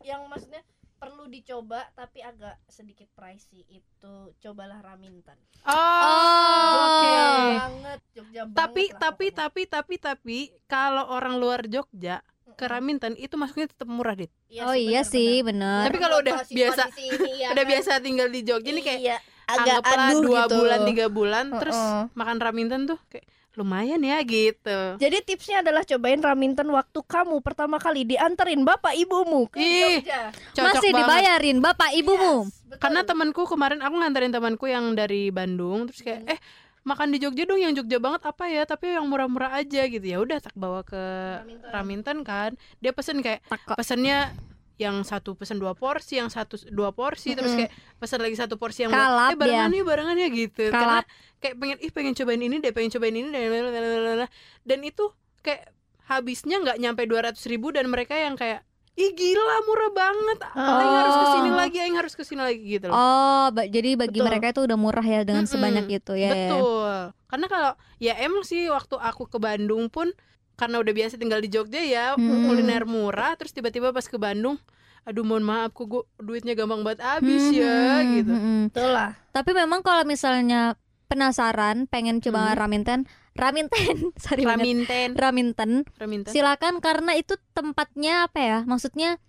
[0.00, 0.64] yang maksudnya
[0.96, 5.36] perlu dicoba tapi agak sedikit pricey itu cobalah raminten.
[5.62, 6.72] Oh, Oh.
[6.82, 7.12] oke.
[7.54, 8.56] Banget Jogja banget.
[8.56, 12.24] Tapi lah tapi tapi tapi tapi kalau orang luar Jogja
[12.54, 14.30] ke Raminten itu masuknya tetap murah, Dit.
[14.46, 15.84] Iya Oh iya sih, bener.
[15.84, 17.72] Tapi kalau udah biasa- di sini, ya Udah kan?
[17.72, 20.54] biasa tinggal di Jogja nih kayak iya, agak anggaplah aduh dua gitu.
[20.56, 22.02] bulan tiga bulan terus Heeh.
[22.14, 24.98] makan Raminten tuh kayak lumayan ya gitu.
[24.98, 30.22] Jadi tipsnya adalah cobain raminten waktu kamu pertama kali dianterin bapak ibumu ke Ih, Jogja.
[30.52, 30.98] Cocok Masih banget.
[30.98, 32.36] dibayarin bapak ibumu.
[32.44, 32.80] Yes, betul.
[32.82, 36.32] Karena temanku kemarin aku nganterin temanku yang dari Bandung terus kayak Hmm.
[36.34, 36.40] eh
[36.82, 40.18] makan di Jogja dong yang Jogja banget apa ya tapi yang murah-murah aja gitu ya
[40.18, 40.98] udah tak bawa ke
[41.40, 41.70] Raminten.
[41.70, 43.40] Raminten kan dia pesen kayak
[43.72, 44.34] pesennya
[44.76, 47.66] yang satu pesen dua porsi yang satu dua porsi terus Mm-mm.
[47.66, 51.06] kayak pesen lagi satu porsi yang Kalap eh barengan nih barengan ya gitu karena Kalap.
[51.38, 54.26] kayak pengen ih pengen cobain ini deh pengen cobain ini dan lalalala.
[54.62, 55.04] dan itu
[55.40, 55.70] kayak
[56.04, 60.94] habisnya nggak nyampe dua ratus ribu dan mereka yang kayak ih gila murah banget aing
[60.96, 61.56] harus ke sini Oh.
[61.56, 64.26] lagi aing harus ke sini lagi gitu loh Oh, ba- jadi bagi Betul.
[64.26, 65.52] mereka itu udah murah ya dengan Mm-mm.
[65.52, 66.26] sebanyak itu ya.
[66.26, 66.34] ya.
[66.46, 66.94] Betul.
[67.26, 70.14] Karena kalau ya emang sih waktu aku ke Bandung pun
[70.54, 72.46] karena udah biasa tinggal di Jogja ya Hmm.
[72.46, 74.54] kuliner murah terus tiba-tiba pas ke Bandung
[75.02, 78.32] aduh mohon maaf kok gua duitnya gampang banget habis ya Hmm, gitu.
[78.32, 78.60] hmm, hmm.
[78.68, 79.10] Betul lah.
[79.30, 82.58] Tapi memang kalau misalnya penasaran pengen coba Hmm.
[82.58, 83.00] raminten,
[83.34, 84.42] raminten, sorry.
[84.42, 86.30] Raminten, raminten, raminten.
[86.30, 88.58] silakan karena itu tempatnya apa ya?
[88.62, 89.20] Maksudnya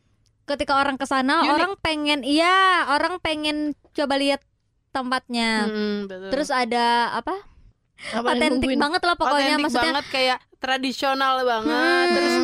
[0.46, 4.40] ketika orang ke sana orang pengen iya, orang pengen coba lihat
[4.92, 5.68] tempatnya.
[5.68, 6.30] Hmm, betul.
[6.32, 7.36] Terus ada apa?
[8.14, 8.80] Otentik nungguin?
[8.80, 9.84] banget lah pokoknya Otentik maksudnya.
[9.90, 11.70] banget kayak tradisional banget.
[11.70, 12.14] Hmm.
[12.18, 12.36] Terus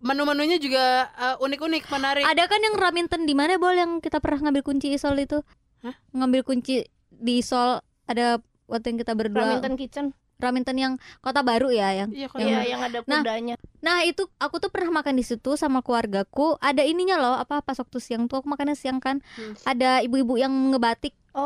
[0.00, 2.24] menu-menunya juga uh, unik-unik, menarik.
[2.24, 5.44] Ada kan yang raminten di mana bol yang kita pernah ngambil kunci isol itu?
[5.84, 5.94] Hah?
[6.16, 8.40] Ngambil kunci di isol ada
[8.70, 10.16] waktu yang kita berdua Raminten kitchen.
[10.38, 13.54] Raminten yang kota baru ya yang Iya, kok Iya, yang- yang ada Nah, kudanya.
[13.78, 16.54] Nah itu aku tuh pernah makan di situ sama keluargaku.
[16.58, 19.18] Ada ininya loh, apa pas waktu siang tuh aku makannya siang kan.
[19.34, 19.54] Hmm.
[19.64, 21.12] Ada ibu-ibu yang ngebatik.
[21.34, 21.42] Oh,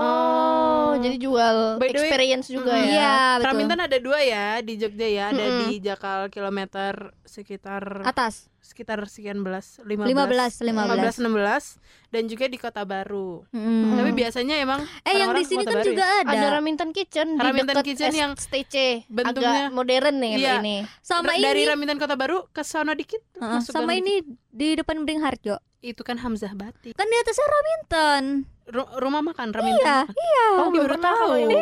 [0.92, 0.92] Oh.
[0.96, 2.88] jadi jual By the way, experience juga mm, ya.
[2.88, 3.48] Iya betul.
[3.50, 5.58] Raminten ada dua ya di Jogja ya, ada Mm-mm.
[5.62, 6.92] di Jakal kilometer
[7.24, 11.18] sekitar Atas sekitar sekian belas, 15, 15 15.
[11.18, 13.42] 16 dan juga di Kota Baru.
[13.50, 13.98] Mm.
[13.98, 15.88] Tapi biasanya emang Eh yang di sini kan Baru ya?
[15.88, 16.30] juga ada.
[16.30, 19.02] Ada Raminten Kitchen Raminten dekat Kitchen yang STC.
[19.06, 20.54] bentuknya- agak modern nih Iya.
[20.56, 20.76] ini.
[21.00, 21.68] Sama Ra- dari ini.
[21.68, 25.58] Raminten Kota Baru ke sono dikit masuk sama ini di depan Beringharjo.
[25.58, 25.70] dikit.
[25.82, 26.94] itu kan Hamzah Batik.
[26.94, 28.24] Kan di atasnya Raminten.
[28.64, 29.82] Ru- rumah makan Raminten.
[29.82, 30.14] Iya, makan.
[30.14, 30.46] iya.
[30.54, 31.30] Oh, belum baru tahu.
[31.42, 31.56] ini.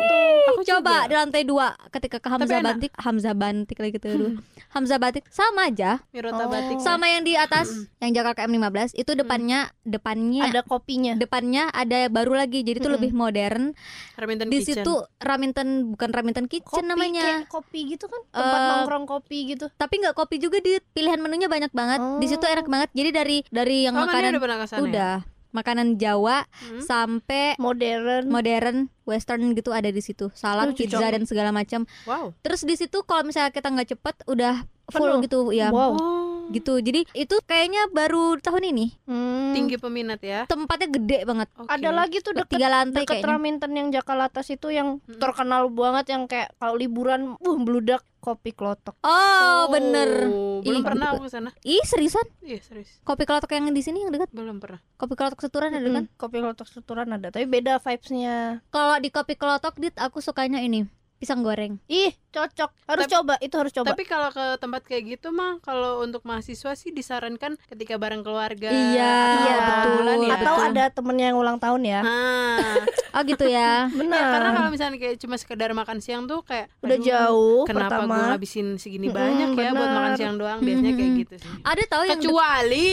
[0.47, 1.09] Aku Coba juga.
[1.09, 2.61] di lantai dua ketika ke Hamzah.
[2.61, 4.13] Batik, Hamzah Bantik lagi tuh.
[4.13, 4.31] aduh.
[4.71, 5.99] Hamzah Batik sama aja.
[6.09, 6.49] Mirota Oh.
[6.49, 6.79] Batik.
[6.79, 7.67] Sama yang di atas
[7.97, 11.13] yang Jakarta KM15 itu depannya depannya Ada kopinya.
[11.13, 12.95] depannya ada baru lagi jadi itu Mm-mm.
[12.95, 13.75] lebih modern
[14.15, 14.79] Raminten di Kitchen.
[14.79, 18.21] situ raminten bukan raminten kitchen Kopi namanya kayak kopi gitu kan?
[18.27, 19.65] Tempat Eh, nongkrong kopi gitu.
[19.73, 22.49] tapi nggak kopi juga di pilihan menunya banyak banget di situ Oh.
[22.49, 24.39] enak banget jadi dari dari yang Oh, makanan
[24.79, 25.40] udah ya?
[25.51, 26.81] Makanan Jawa Hmm?
[26.81, 28.25] sampai Modern.
[28.25, 32.31] modern western gitu ada di situ salad Lucu, pizza dan segala macam Wow.
[32.39, 35.23] terus di situ kalau misalnya kita nggak cepet udah full Penuh.
[35.23, 35.91] gitu ya Wow.
[35.93, 36.30] Oh.
[36.53, 39.51] Gitu jadi itu kayaknya baru tahun ini Hmm.
[39.51, 40.45] Tinggi peminat ya.
[40.45, 41.67] tempatnya gede banget Oke.
[41.67, 45.17] Ada lagi tuh deket tiga lantai deket kayaknya Raminten yang Jakalatas itu yang Mm-mm.
[45.17, 48.93] terkenal banget yang kayak kalau liburan uh beludak kopi klotok.
[49.01, 50.29] oh, bener
[50.61, 51.49] Belum Ih, pernah aku ke sana.
[51.61, 53.01] ih seriusan Iya serius.
[53.01, 54.77] kopi kelotok yang di sini yang dekat Belum pernah.
[54.95, 58.61] kopi kelotok seturan ada kan Mm, Kopi klotok strukturan ada, tapi beda vibes-nya.
[58.69, 60.85] kalau di kopi kelotok dit aku sukanya ini
[61.21, 62.73] pisang goreng Ih, cocok.
[62.83, 63.87] Harus Tapi- coba, itu harus coba.
[63.87, 68.67] Tapi kalau ke tempat kayak gitu mah kalau untuk mahasiswa sih disarankan ketika bareng keluarga.
[68.67, 70.33] Iya, atau Iya, awal bulan ya.
[70.33, 70.67] Atau betul.
[70.67, 71.99] ada temennya yang ulang tahun ya.
[72.01, 72.57] Nah,
[73.15, 74.17] oh gitu ya Benar.
[74.17, 78.15] ya, karena kalau misalnya kayak cuma sekedar makan siang tuh kayak udah jauh Kenapa pertama.
[78.15, 80.57] gue ngabisin segini Mm-mm, banyak ya buat makan siang doang?
[80.59, 81.21] Biasanya kayak Mm-mm.
[81.21, 81.51] gitu sih.
[81.61, 82.89] ada tahu yang Kecuali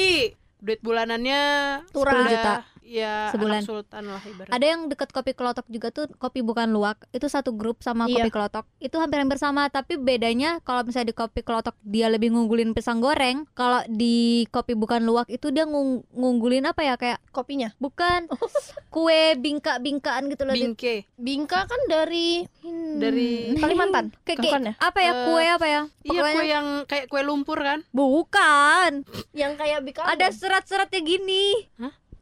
[0.58, 1.40] duit bulanannya
[1.88, 2.12] Turah.
[2.18, 2.54] 10 juta.
[2.90, 3.60] Ya, Sebulan.
[3.60, 4.48] anak sultan lah ibarat.
[4.48, 8.16] ada yang deket kopi kelotok juga tuh kopi bukan luwak itu satu grup sama Iya.
[8.18, 12.72] kopi kelotok itu hampir-hampir sama tapi bedanya kalau misalnya di kopi kelotok dia lebih ngunggulin
[12.72, 14.16] pisang goreng kalau di
[14.48, 17.76] kopi bukan luwak itu dia ngung- ngunggulin apa ya kayak kopinya.
[17.76, 18.24] bukan
[18.88, 20.54] kue bingka-bingkaan gitu loh.
[20.54, 22.96] Bingke Bingka kan dari Hmm.
[22.98, 24.16] dari Kalimantan.
[24.22, 27.58] kayak, kayak apa ya Eh, kue apa ya Iya Pokoknya- kue yang kayak kue lumpur
[27.58, 31.68] kan bukan yang kayak bika ada serat-seratnya gini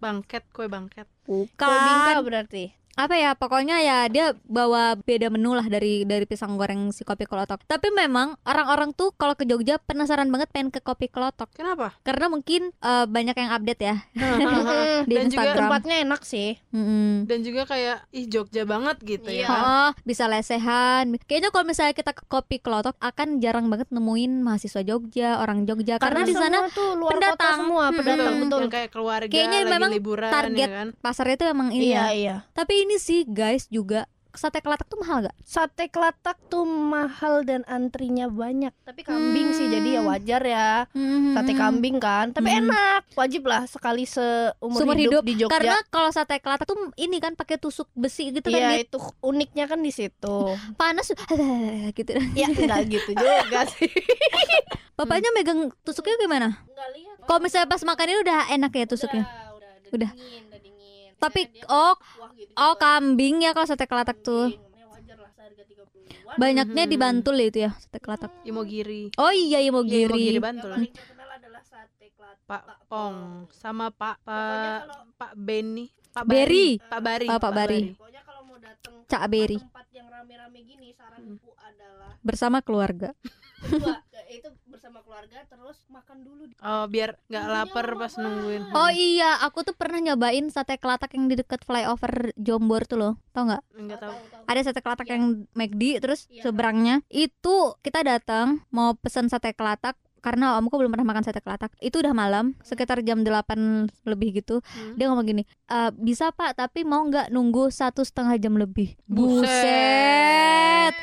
[0.01, 2.65] Bangket, kue bangket kue bingka bukan berarti.
[2.97, 7.25] Apa ya pokoknya ya dia bawa beda menu lah dari dari pisang goreng si kopi
[7.25, 11.93] kelotok tapi memang orang-orang tuh kalau ke Jogja penasaran banget pengen ke kopi kelotok Kenapa?
[12.01, 13.97] karena mungkin eh, banyak yang update ya
[15.05, 16.51] di Dan juga Instagram Tempatnya enak sih.
[16.71, 17.27] Mm-mm.
[17.27, 19.45] Dan juga kayak ih Jogja banget gitu Iya.
[19.45, 19.59] ya.
[19.59, 21.11] Oh, bisa lesehan.
[21.21, 25.99] Kayaknya kalau misalnya kita ke kopi kelotok akan jarang banget nemuin mahasiswa Jogja, orang Jogja
[25.99, 27.37] karena, di sana tuh luar pendatang.
[27.37, 28.43] kota semua, pendatang Betul.
[28.43, 28.61] betul.
[28.63, 30.89] Yang kayak keluarga Kayaknya lagi memang liburan target ya kan.
[30.97, 32.07] pasarnya itu emang ini Iya, ya.
[32.13, 32.37] iya.
[32.51, 35.37] Tapi ini sih guys juga sate kelatak tuh mahal gak?
[35.41, 38.69] Sate kelatak tuh mahal dan antrinya banyak.
[38.85, 40.13] Tapi kambing sih jadi ya Hmm.
[40.13, 40.71] wajar ya.
[41.33, 42.69] Sate kambing kan, tapi Hmm.
[42.69, 43.09] enak.
[43.17, 45.23] Wajib lah sekali seumur hidup, hidup.
[45.25, 45.49] di Jogja.
[45.51, 48.93] Karena kalau sate kelatak tuh ini kan pakai tusuk besi gitu kan Iya Dit.
[48.93, 50.37] itu uniknya kan di situ.
[50.77, 51.09] panas
[51.97, 52.13] gitu.
[52.37, 53.89] ya enggak gitu juga sih.
[55.01, 56.61] Bapaknya megang tusuknya gimana?
[56.63, 57.17] Enggak lihat.
[57.25, 59.25] Kalau misalnya pas makan ini udah enak ya tusuknya.
[59.25, 60.11] udah, Udah.
[60.13, 60.56] udah.
[61.17, 61.95] Tapi Dia oh
[62.35, 62.81] gitu oh juga.
[62.81, 64.53] kambing ya kalau sate kelatak tuh.
[64.53, 66.37] Ya wajar lah seharga 30-an.
[66.37, 66.91] Banyaknya Mhm.
[66.91, 68.31] di Bantul itu ya sate kelatak.
[68.43, 69.11] Imogiri.
[69.17, 70.39] Oh iya Iya, Imogiri Imogiri.
[70.39, 70.71] Bantul.
[70.71, 72.45] Yang paling terkenal adalah sate kelatak.
[72.47, 73.17] Pak Pong
[73.51, 75.87] sama Pak Pokoknya Pak kalau- Pak Benny.
[76.11, 76.69] Pak Beri.
[76.79, 77.27] Pak Bari.
[77.27, 77.81] Oh, Pak Bari.
[77.93, 79.57] Pokoknya kalau mau datang ke Cak Beri.
[79.59, 83.13] tempat yang rame-rame gini saranku adalah bersama keluarga.
[84.29, 88.19] Itu bersama keluarga terus makan dulu Oh, biar nggak Bumbunya lapar pas banget.
[88.19, 88.63] nungguin.
[88.71, 93.13] Oh iya, aku tuh pernah nyobain sate kelatak yang di dekat flyover Jombor tuh loh.
[93.31, 93.63] Tau nggak?
[93.73, 94.15] Enggak tahu.
[94.45, 95.15] Ada sate kelatak Iya.
[95.15, 96.43] yang McD terus Iya.
[96.43, 101.71] seberangnya itu kita datang mau pesen sate kelatak karena omku belum pernah makan sate kelatak.
[101.79, 104.59] Itu udah malam, sekitar jam 8 lebih gitu.
[104.65, 104.99] Hmm.
[104.99, 108.99] Dia ngomong gini, "E, bisa pak, tapi mau nggak nunggu satu setengah jam lebih?
[109.07, 110.95] Buset.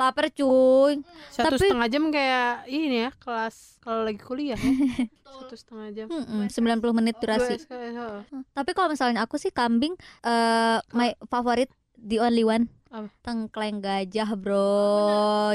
[0.00, 1.04] Lapar cuy.
[1.28, 4.72] Satu Tapi- setengah jam kayak ini ya kelas kalau lagi kuliah ya.
[5.30, 6.06] Satu setengah jam.
[6.08, 6.56] Mm-mm, 90
[6.92, 7.60] menit durasi.
[7.96, 8.24] Oh.
[8.50, 9.92] Tapi kalau misalnya aku sih kambing
[10.22, 12.72] eh my favorit the only one.
[12.88, 13.06] Apa?
[13.22, 14.66] Tengkleng gajah, Bro.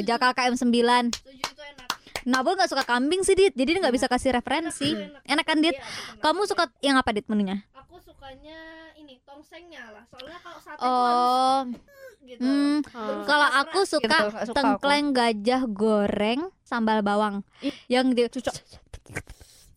[0.02, 1.12] Jakal KM 9.
[1.12, 1.90] setuju itu enak
[2.24, 3.54] Nabul nggak suka kambing sih, Dit.
[3.54, 4.96] Jadi dia nggak bisa kasih referensi.
[4.96, 5.76] Enak, Enak kan, Dit?
[5.76, 5.84] Iya.
[6.18, 7.62] Kamu suka yang apa, Dit, menunya?
[7.76, 8.58] aku sukanya
[8.96, 11.70] ini tongsengnya lah soalnya kalau sate Oh, tuh harus
[12.28, 13.24] gitu hmm, Oh.
[13.24, 14.54] kalau aku suka Gitu, suka aku.
[14.54, 17.46] tengkleng gajah goreng sambal bawang.
[17.60, 18.56] Ih, Yang di cocok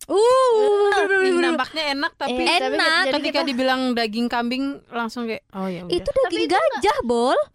[0.09, 0.89] Uh,
[1.39, 3.03] nampaknya enak tapi Eh, tapi Enak.
[3.05, 5.93] jadi ketika kita- dibilang daging kambing langsung kayak oh ya udah.
[5.93, 7.37] itu daging gajah, Bol.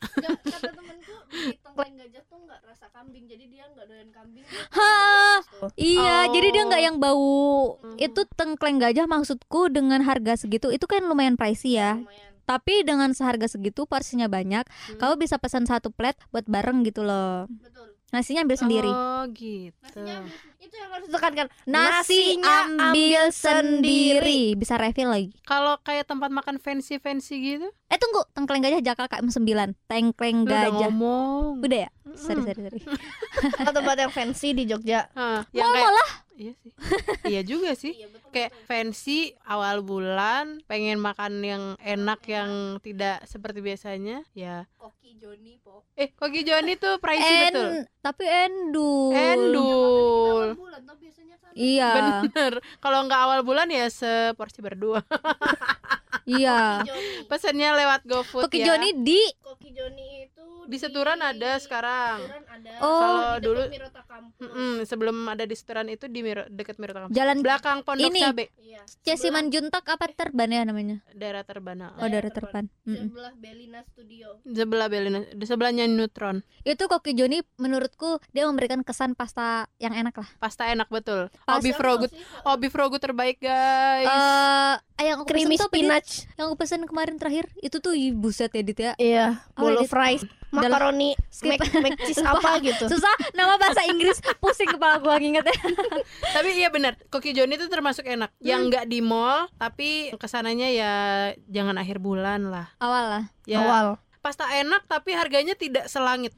[0.00, 4.44] Nggak, kata temenku di tengkleng gajah tuh nggak rasa kambing jadi dia nggak doyan kambing
[4.70, 4.94] Ha.
[5.42, 5.66] gitu.
[5.76, 6.32] Iya, Oh.
[6.32, 7.76] jadi dia nggak yang bau.
[7.76, 7.96] Hmm.
[7.98, 11.98] Itu tengkleng gajah maksudku dengan harga segitu itu kan lumayan pricey ya.
[11.98, 14.98] lumayan Tapi dengan seharga segitu porsinya banyak, Hmm.
[14.98, 17.46] kamu bisa pesan satu plate buat bareng gitu loh.
[17.46, 18.90] betul Nasinya ambil sendiri.
[18.90, 19.70] Oh gitu.
[19.86, 20.26] nasinya
[20.60, 22.56] itu yang harus ditekankan Nasi Nasinya
[22.86, 24.52] ambil sendiri.
[24.54, 25.32] Bisa refill lagi.
[25.42, 29.74] Kalau kayak tempat makan fancy-fancy gitu, Eh tunggu, tengkleng gajah Jakal KM 9.
[29.84, 30.72] Tengkleng lu udah gajah.
[30.86, 31.58] ngomong.
[31.58, 31.90] Udah ya?
[32.12, 32.80] Sorry, sorry, sorry.
[33.56, 36.10] Kalau tempat yang fancy di Jogja Hah, yang Mau kayak lah.
[36.32, 36.70] Iya sih.
[37.26, 37.92] iya juga sih.
[37.92, 44.64] iya betul Kayak fancy awal bulan, pengen makan yang enak yang tidak seperti biasanya, ya.
[44.74, 47.68] koki Joni po Eh, Koki Joni tuh pricey betul.
[48.00, 49.12] Tapi endul.
[49.12, 50.49] Endul.
[50.54, 51.90] Bulan biasanya kan Iya,
[52.22, 52.52] Bener.
[52.78, 55.02] Kalau nggak awal bulan ya seporsi berdua.
[56.24, 56.80] iya.
[56.80, 58.74] Koki Pesannya lewat GoFood Koki ya.
[58.74, 62.18] Joni di Koki Joni itu Di Seturan ada sekarang.
[62.22, 62.94] Seturan ada Oh.
[62.96, 66.76] Kalau di dulu- dekat Mirota Kampus Mm-mm, sebelum ada di Seturan itu di Miro, deket
[66.78, 67.16] Mirota Kampus.
[67.16, 68.20] Jalan Belakang Pondok Ini.
[68.22, 71.02] Cabe, iya Cesiman Juntak apa Terban ya namanya?
[71.10, 71.92] daerah Terbana.
[71.92, 72.64] Oh, Daerah daerah Terban.
[72.84, 73.08] Mm-mm.
[73.08, 76.40] sebelah Belina Studio Sebelah Belina, di sebelahnya Neutron.
[76.62, 80.28] Itu Koki Joni menurutku dia memberikan kesan pasta yang enak lah.
[80.38, 81.28] Pasta enak betul.
[81.42, 82.06] Pas- Oh, beef rogu,
[82.44, 84.06] oh beef rogu terbaik, guys.
[84.06, 88.52] Eh, yang aku creamy pesen tuh spinach Yang aku pesen kemarin terakhir itu tuh buset
[88.52, 88.92] ya Dit ya.
[88.94, 89.26] iya
[89.56, 90.20] Oh, bolo fries
[90.50, 91.62] makaroni Skip.
[91.62, 95.54] mac, mac cheese apa gitu Susah nama bahasa Inggris pusing kepala gua ngingetnya.
[96.36, 98.34] Tapi iya benar, Koki Joni itu termasuk enak.
[98.42, 100.92] Yang nggak di mall, tapi ke sananya ya
[101.46, 102.66] jangan akhir bulan lah.
[102.82, 103.24] Awal lah.
[103.46, 106.36] Ya, awal pasta enak tapi harganya tidak selangit.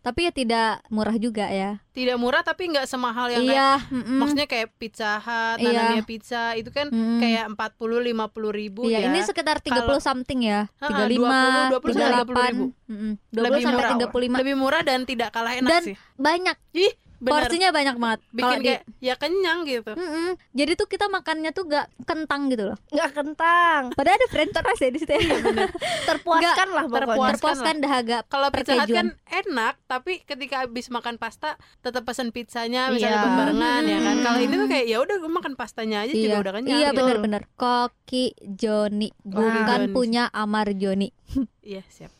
[0.00, 1.80] Tapi ya tidak murah juga ya.
[1.90, 4.16] Tidak murah tapi nggak semahal yang kayak iya, mm-mm.
[4.16, 5.68] maksudnya kayak Pizza Hut, Iya.
[5.72, 7.18] Nanamia Pizza itu kan Mm-mm.
[7.18, 9.08] kayak 40 50 ribu Iya, ya.
[9.08, 10.68] ini sekitar 30 Kalau- something ya.
[10.78, 12.64] Ha-ha, 35, 20, 20 sampai 30 ribu.
[12.68, 12.92] 38.
[12.92, 13.12] Mm-mm.
[13.30, 13.92] 20 lebih sampai murah.
[13.98, 14.40] 35.
[14.40, 15.96] Lebih murah dan tidak kalah enak Dan- sih.
[16.14, 16.56] Banyak.
[16.72, 16.92] Ih,
[17.22, 17.46] Bener.
[17.46, 18.20] porsinya banyak banget.
[18.20, 19.92] Kalau bikin di kayak ya kenyang gitu.
[19.94, 20.34] Mm-mm.
[20.50, 22.78] jadi tuh kita makannya tuh gak kentang gitu loh.
[22.90, 23.82] Nggak kentang.
[23.94, 25.22] Padahal ada french fries ya di situ ya.
[26.10, 27.06] Terpuaskan lah pokoknya.
[27.06, 32.34] Terpuaskan terpuaskan dahaga kalau pizza hut kan enak tapi ketika habis makan pasta tetap pesan
[32.34, 33.38] pizzanya misalnya Iya.
[33.38, 34.16] barengan ya kan.
[34.26, 36.22] Kalau ini tuh kayak ya udah gue makan pastanya aja iya.
[36.26, 36.98] juga udah kenyang iya gitu.
[36.98, 39.14] benar-benar koki Joni.
[39.22, 39.94] Bukan Joni.
[39.94, 41.14] punya Amar Joni.
[41.62, 42.10] Iya siap.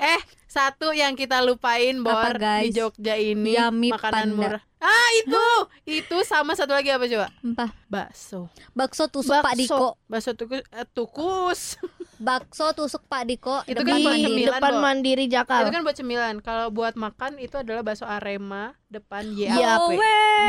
[0.00, 4.34] Eh satu yang kita lupain bor di Jogja ini Yummy makanan Panda.
[4.34, 4.62] murah.
[4.80, 5.46] Ah itu!
[6.00, 7.28] Itu sama satu lagi apa coba?
[7.28, 7.66] Apa?
[7.90, 8.48] bakso.
[8.72, 9.60] Bakso tusuk Pak Bakso.
[9.60, 9.88] Diko.
[10.08, 11.60] Bakso tukus eh, tukus
[12.18, 14.26] bakso tusuk Pak Diko Itu depan kan buat Mandiri.
[14.26, 14.80] cemilan, depan Bo.
[14.80, 19.88] mandiri itu Jakal kan buat cemilan kalau buat makan itu adalah bakso arema depan YAP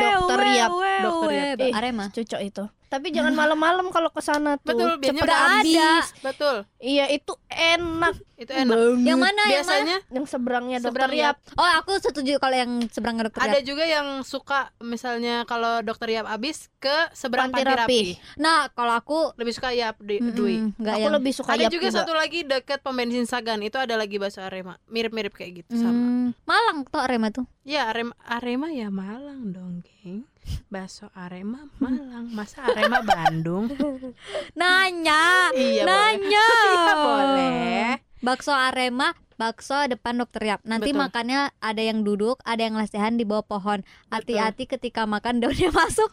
[0.00, 0.70] Dokter Yap,
[1.02, 1.58] Dokter Yap.
[1.60, 5.78] Eh, Arema cocok itu tapi jangan malam-malam kalau ke sana tuh betul biasanya cepet habis
[5.78, 5.94] ada.
[6.26, 9.06] betul iya itu enak itu enak banget.
[9.06, 12.72] yang mana yang mana biasanya yang seberangnya dokter Seberang Yap oh aku setuju kalau yang
[12.90, 13.62] seberang dokter ada Yap.
[13.62, 17.78] juga yang suka misalnya kalau dokter Yap habis ke seberang Panti panti rapi.
[17.78, 18.02] Rapi.
[18.42, 21.88] nah kalau aku lebih suka Yap Dwi nggak aku yang lebih suka ada Yap juga,
[21.92, 23.60] satu lagi deket pom bensin Sagan.
[23.60, 24.80] Itu ada lagi bakso Arema.
[24.88, 25.92] Mirip-mirip kayak gitu sama.
[25.92, 27.44] Hmm, Malang toh Arema tuh.
[27.62, 30.24] Ya Arema Arema ya Malang dong geng.
[30.66, 32.32] Bakso Arema Malang.
[32.32, 33.68] Masa Arema Bandung?
[34.56, 35.86] Nanya iya boleh.
[35.86, 36.46] nanya.
[36.70, 37.86] Iya boleh.
[38.20, 40.60] Bakso Arema bakso depan dokter Yap.
[40.68, 41.00] Nanti Betul.
[41.00, 43.80] makannya ada yang duduk ada yang lesehan di bawah pohon.
[44.08, 46.12] Hati-hati ketika makan daunnya masuk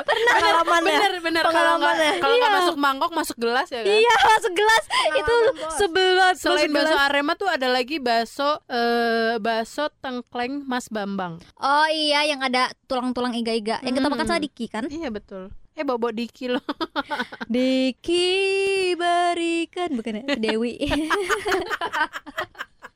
[0.00, 2.12] pengalamannya bener bener kalau nggak Pengalamannya.
[2.18, 5.74] kalau nggak masuk mangkok masuk gelas ya kan iya masuk gelas itu Bos.
[5.74, 6.96] sebelah Selain bakso.
[6.96, 11.38] Arema tuh ada lagi bakso eh bakso tengkleng Mas Bambang.
[11.56, 14.30] oh iya yang ada tulang-tulang iga-iga yang kita makan Hmm.
[14.30, 15.48] sama Diki kan Iya betul.
[15.72, 16.64] Eh bobo Diki loh.
[17.48, 18.26] Diki
[18.94, 20.74] berikan bukan ya Dewi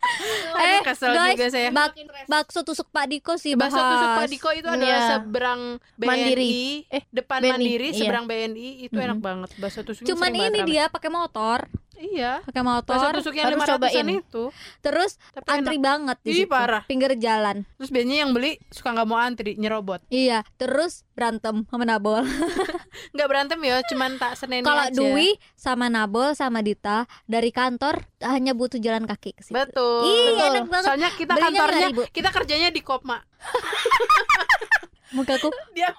[0.62, 1.68] eh kesel guys, juga saya.
[1.70, 1.94] bak-
[2.26, 3.92] bakso tusuk Pak Diko sih Bakso bahas.
[3.92, 5.00] tusuk Pak Diko itu adalah Iya.
[5.12, 5.60] seberang
[5.94, 6.54] BNI, Mandiri.
[6.88, 7.96] Eh, depan BNI, Mandiri, iya.
[7.96, 9.22] seberang BNI itu enak Mm-mm.
[9.22, 9.50] banget.
[9.56, 10.68] Bakso tusuknya cuman ini rame.
[10.68, 11.66] dia pakai motor
[12.02, 12.42] Iya.
[12.42, 14.06] pakai motor tusuk yang Harus 500-an cobain.
[14.18, 14.44] itu.
[14.78, 15.84] terus Tapi antri enak.
[15.84, 16.82] banget di Ih, situ parah.
[16.82, 20.02] pinggir jalan Terus biasanya yang beli suka nggak mau antri, nyerobot.
[20.08, 22.26] iya terus berantem sama Nabol
[23.14, 24.90] Nggak berantem ya, cuman tak seneni kalau.
[24.90, 30.02] Dwi sama Nabol sama Dita dari kantor hanya butuh jalan kaki ke situ Betul.
[30.02, 30.48] Betul.
[30.50, 30.84] enak banget.
[30.84, 32.12] Soalnya kita Belinya kantornya, 5.000.
[32.12, 33.22] kita kerjanya di Kopma.
[35.12, 35.92] mukaku Dia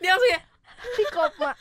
[0.00, 0.40] dia langsung ya,
[0.98, 1.52] di Kopma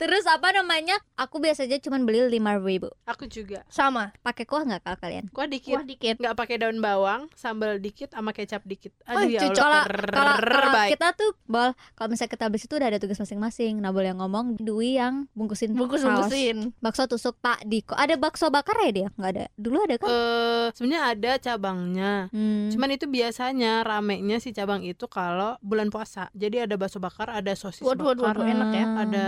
[0.00, 0.96] terus apa namanya?
[1.14, 2.88] Aku biasanya cuma beli lima ribu.
[3.04, 3.62] Aku juga.
[3.68, 4.10] sama.
[4.24, 5.24] Pakai kuah nggak kalau kalian?
[5.30, 5.76] Gua dikit.
[5.76, 6.16] kuah dikit.
[6.18, 8.90] Nggak pakai daun bawang, sambal dikit sama kecap dikit.
[9.06, 9.60] Oh, Aduh ya cucu.
[9.62, 13.78] Allah, kalau kalau kita tuh bol kalau misalnya kita habis itu udah ada tugas masing-masing.
[13.78, 18.76] Nabol yang ngomong Dwi yang bungkusin bungkus bungkusin bakso tusuk Pak Diko ada bakso bakar
[18.88, 19.08] ya dia?
[19.14, 19.44] Nggak ada.
[19.54, 22.12] Dulu ada kan Eh, sebenarnya ada cabangnya.
[22.34, 22.68] Hmm.
[22.72, 26.28] Cuman itu biasanya ramenya si cabang itu kalau bulan puasa.
[26.34, 29.26] Jadi ada bakso bakar, ada sosis waduh waduh bakar, waduh enak ya ada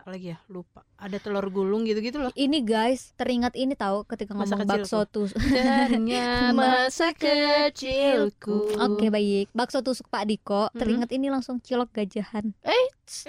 [0.00, 0.38] apa lagi ya?
[0.52, 0.80] Lupa.
[1.00, 2.32] Ada telur gulung gitu-gitu loh.
[2.36, 8.76] ini guys teringat ini tahu ketika Masa ngomong bakso tus Darinya masa kecilku.
[8.76, 10.76] Oke baik bakso tusuk Pak Diko Mm-mm.
[10.76, 12.52] teringat ini langsung cilok gajahan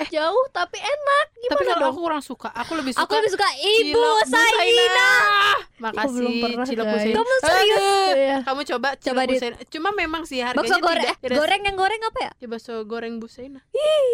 [0.07, 2.49] jauh tapi enak Tapi gimana kalau dong aku kurang suka.
[2.53, 5.09] Aku lebih suka aku lebih suka Ibu Saina
[5.81, 6.85] Makasih belum pernah, cilok.
[6.85, 7.15] Busaina.
[7.17, 7.81] Kamu serius?
[8.13, 8.37] Iya.
[8.45, 9.55] Kamu coba Coba cilok di- Busaina.
[9.67, 12.47] Cuma memang sih harganya bakso goreng tidak, eh, tidak goreng yang goreng apa ya Ya,
[12.47, 13.59] bakso goreng Busaina.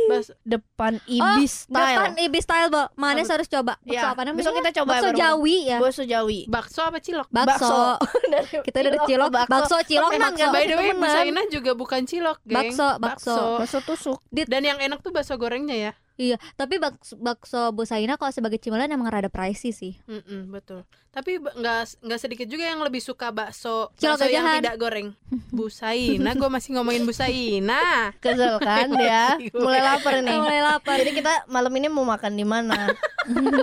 [0.07, 3.33] Bakso depan ibis depan style Ibis style bo Manes Apa?
[3.35, 6.79] harus coba bakso ya apa namanya besok kita coba bakso Jawi ya bakso Jawi bakso
[6.81, 7.27] apa cilok?
[7.27, 7.79] bakso
[8.31, 10.31] Dari kita udah cilok bakso cilok kan?
[10.49, 10.91] By the way.
[10.97, 12.71] Busaina juga bukan cilok, geng.
[12.71, 13.35] Bakso, bakso.
[13.59, 15.91] bakso tusuk Dan yang enak tuh bakso gorengnya ya.
[16.17, 20.81] Iya tapi bakso, bakso Busaina kalau sebagai cimilan emang rada pricey sih Mm-mm, betul.
[21.07, 24.59] Tapi nggak nggak sedikit juga yang lebih suka bakso Cilok bakso yang gajahan.
[24.59, 25.07] tidak goreng.
[25.49, 27.81] Busaina, gue masih ngomongin Busaina.
[28.23, 32.43] kesel kan ya mulai lapar nih mulai lapar jadi kita malam ini mau makan di
[32.43, 32.93] mana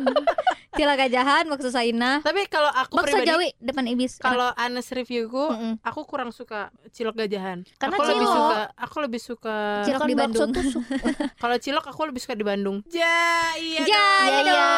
[0.74, 5.44] cilok gajahan bakso Saina Tapi kalau aku bakso pribadi, Jawi depan Ibis kalau Anes reviewku,
[5.46, 5.72] Mm-mm.
[5.80, 7.62] aku kurang suka cilok gajahan.
[7.76, 8.34] Karena aku lebih cilok.
[8.34, 9.56] suka, aku lebih suka.
[9.84, 10.52] Cilok Bukan di bakso Bandung.
[10.52, 10.82] tusuk
[11.38, 12.78] Kalau cilok aku lebih suka di Bandung.
[12.86, 13.08] Ja,
[13.56, 13.80] iya.
[13.80, 13.88] Ya, dong.
[13.88, 14.68] iya, iya, iya.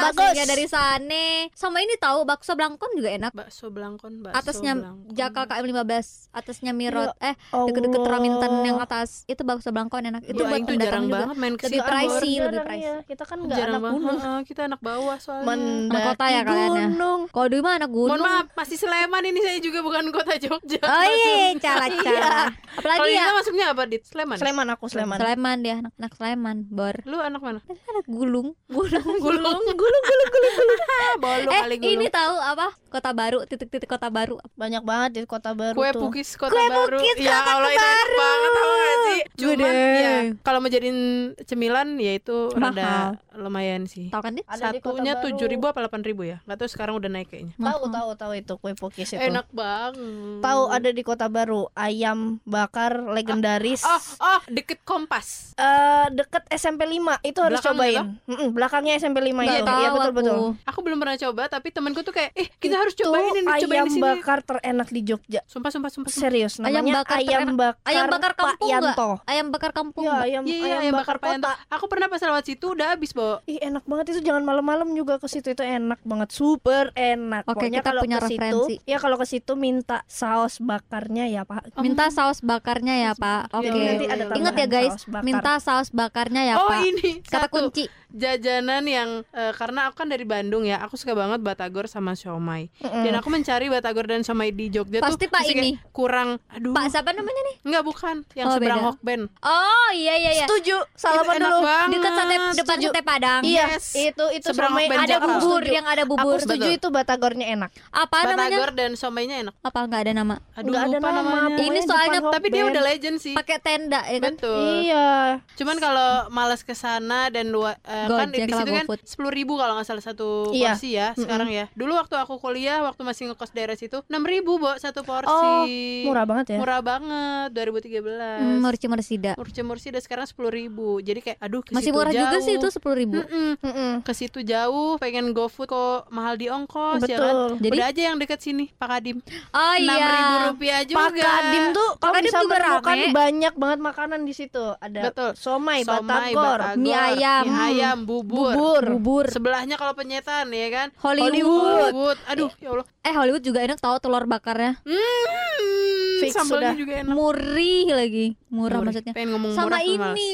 [0.00, 0.32] bagus.
[0.32, 1.24] Ya dari sana.
[1.52, 3.32] Sama ini tahu bakso Blangkon juga enak.
[3.32, 5.12] Bakso Blangkon, bakso Atasnya Blangkon.
[5.12, 5.90] Jakal KM15,
[6.30, 7.12] atasnya Mirot.
[7.18, 7.66] Eh, Allah.
[7.66, 9.26] deket-deket Raminten yang atas.
[9.26, 10.22] Itu bakso Blangkon enak.
[10.24, 11.18] Itu Ya, buat pendatang jarang juga.
[11.20, 12.64] banget main ke Lebih pricey, lebih ya.
[12.64, 12.94] pricey.
[13.06, 14.00] kita kan nggak Jarang anak banget.
[14.00, 15.46] gunung kita anak bawah soalnya.
[15.46, 16.86] Mendaki kota ya kalian ya?
[16.86, 17.20] gunung.
[17.28, 18.10] Kalau dulu mah anak gunung.
[18.12, 20.80] Mohon maaf, masih Sleman ini saya juga bukan kota Jogja.
[20.80, 22.30] Oh iya, cara cara.
[22.70, 23.20] Apalagi Kalau ya?
[23.20, 24.36] Ina masuknya apa di Sleman?
[24.36, 25.18] Sleman aku Sleman.
[25.18, 26.96] Sleman dia, anak, anak Sleman, bor.
[27.04, 27.60] Lu anak mana?
[27.62, 30.80] Anak gulung, gulung, Gulung, gulung, gulung, gulung, gulung.
[30.90, 31.94] Ah, bolu Eh, kali gulung.
[31.94, 32.66] ini tahu apa?
[32.88, 34.36] Kota baru, titik-titik kota baru.
[34.52, 36.02] Banyak banget di kota baru Kue tuh.
[36.02, 36.98] pukis kota Kue baru.
[36.98, 39.20] pukis ya kota Allah itu enak banget tau gak sih?
[39.32, 39.70] Cuman Gede.
[39.96, 40.98] ya kalau mau jadiin
[41.40, 42.74] cemilan ya itu Mahal.
[42.74, 42.90] rada
[43.32, 44.10] lumayan sih.
[44.10, 44.44] Tahu kan dia?
[44.50, 45.24] Satunya Baru.
[45.30, 46.42] tujuh ribu apa delapan ribu ya?
[46.44, 47.54] Gak tahu sekarang udah naik kayaknya.
[47.54, 49.22] Tahu tahu tahu itu kue pukis itu.
[49.22, 50.42] Enak banget.
[50.42, 53.82] Tahu ada di kota baru ayam bakar legendaris.
[53.82, 55.54] Oh, oh, deket Kompas.
[55.54, 58.04] Eh, deket SMP 5 itu harus Belakangnya cobain.
[58.26, 59.70] Mm-mm, belakangnya SMP 5 Iya, itu.
[59.70, 60.18] Iya betul aku.
[60.18, 60.38] betul.
[60.66, 63.70] Aku belum pernah coba, tapi temanku tuh kayak, eh kita harus Itu cobain ini, cobain
[63.72, 64.02] ayam di sini.
[64.02, 65.40] bakar terenak di Jogja.
[65.46, 66.10] Sumpah, sumpah, sumpah.
[66.10, 66.20] sumpah.
[66.20, 67.56] Serius Ayam namanya bakar ayam terenak.
[67.56, 68.82] bakar Ayam bakar Pak kampung nggak?
[68.90, 69.10] Yanto.
[69.24, 70.02] Ayam bakar kampung.
[70.02, 70.26] Iya, nggak?
[70.26, 71.52] ayam, Iya, iya, ayam, ayam bakar, bakar kota.
[71.70, 73.28] Aku pernah pas lewat situ udah habis, Bo.
[73.46, 77.44] Ih enak banget itu jangan malam-malam juga ke situ itu enak banget super enak.
[77.44, 78.74] Oke, Pokoknya kita kalau punya ke situ, referensi.
[78.82, 81.76] ya kalau ke situ minta saus bakarnya ya Pak.
[81.78, 83.52] Minta saus bakarnya ya, Pak.
[83.52, 83.66] Oke.
[83.66, 86.79] Jadi nanti ada Ingat ya guys, minta saus bakarnya ya, oh, Pak.
[86.82, 87.84] Ini Kata satu kunci.
[88.10, 92.66] jajanan yang eh, karena aku kan dari Bandung ya, aku suka banget batagor sama siomay.
[92.76, 93.02] Mm-mm.
[93.02, 95.78] Dan aku mencari batagor dan siomay di Jogja Pasti tuh Pak ini.
[95.90, 96.70] kurang aduh.
[96.70, 97.56] Pak siapa namanya nih?
[97.62, 98.82] Enggak bukan, yang Oh, seberang.
[98.82, 99.20] Hokben.
[99.40, 100.44] Oh, iya iya iya.
[100.44, 100.76] Setuju.
[100.92, 101.58] Salaman dulu.
[101.60, 101.88] banget.
[101.92, 102.88] Dekat sate depan Setuju.
[102.88, 103.40] sate Padang.
[103.42, 103.86] Iya, Yes.
[103.94, 105.26] itu itu Seberang Hokben Ada Jakarta.
[105.30, 105.72] bubur Setuju.
[105.72, 106.38] yang ada Aku bubur.
[106.40, 106.76] setuju Betul.
[106.76, 107.70] itu batagornya enak.
[107.90, 108.56] Apa namanya?
[108.56, 109.54] Batagor dan somaynya enak.
[109.60, 110.34] Apa enggak ada nama?
[110.52, 111.56] Aduh, Nggak ada lupa nama, namanya.
[111.60, 113.34] Ini soalnya- Tapi dia udah legend sih.
[113.34, 114.34] Pakai tenda ya kan?
[114.34, 114.64] Betul.
[114.82, 115.08] Iya.
[115.54, 119.74] Cuman kalau malas ke sana dan dua eh, kan di situ kan sepuluh ribu kalau
[119.74, 120.72] nggak salah satu Iya.
[120.72, 121.64] porsi ya sekarang ya.
[121.72, 125.28] Dulu waktu aku kuliah waktu masih ngekos daerah situ enam ribu bo satu porsi.
[125.30, 125.64] Oh,
[126.06, 126.58] Murah banget ya.
[126.58, 128.40] Murah banget 2013.
[128.40, 129.32] Hmm, Murci Mursida.
[129.60, 130.98] Murci udah sekarang sepuluh ribu.
[130.98, 132.44] Jadi kayak aduh ke Masih situ murah juga jauh.
[132.44, 133.16] sih itu sepuluh ribu.
[133.18, 133.50] Mm-mm.
[133.60, 133.90] Mm-mm.
[134.00, 137.20] Ke situ jauh, pengen GoFood kok mahal di ongkos ya kan.
[137.20, 137.48] Betul.
[137.60, 139.18] Jadi- Udah aja yang dekat sini, Pak Kadim.
[139.50, 140.08] Oh Enam iya.
[140.10, 140.98] ribu rupiah juga.
[140.98, 143.06] Pak Kadim tuh Kadim bisa juga rame.
[143.10, 144.64] banyak banget makanan di situ.
[144.76, 145.30] Ada Betul.
[145.34, 147.44] somai, Somai, batagor, batagor, mie ayam.
[147.44, 148.54] mie ayam, bubur.
[148.54, 148.82] bubur.
[148.98, 149.26] Bubur.
[149.30, 150.86] Sebelahnya kalau penyetan ya kan.
[150.98, 151.94] Hollywood.
[151.94, 152.18] Hollywood.
[152.26, 152.86] Aduh, ya Allah.
[153.00, 154.80] Eh Hollywood juga enak tahu telur bakarnya.
[154.82, 156.74] Hmm, Fix sambalnya sudah.
[156.76, 157.14] juga enak.
[157.14, 158.26] Murih lagi.
[158.48, 158.88] Murah, Murah.
[158.90, 159.12] maksudnya.
[159.14, 160.30] Pengen ngomong Sama murah ini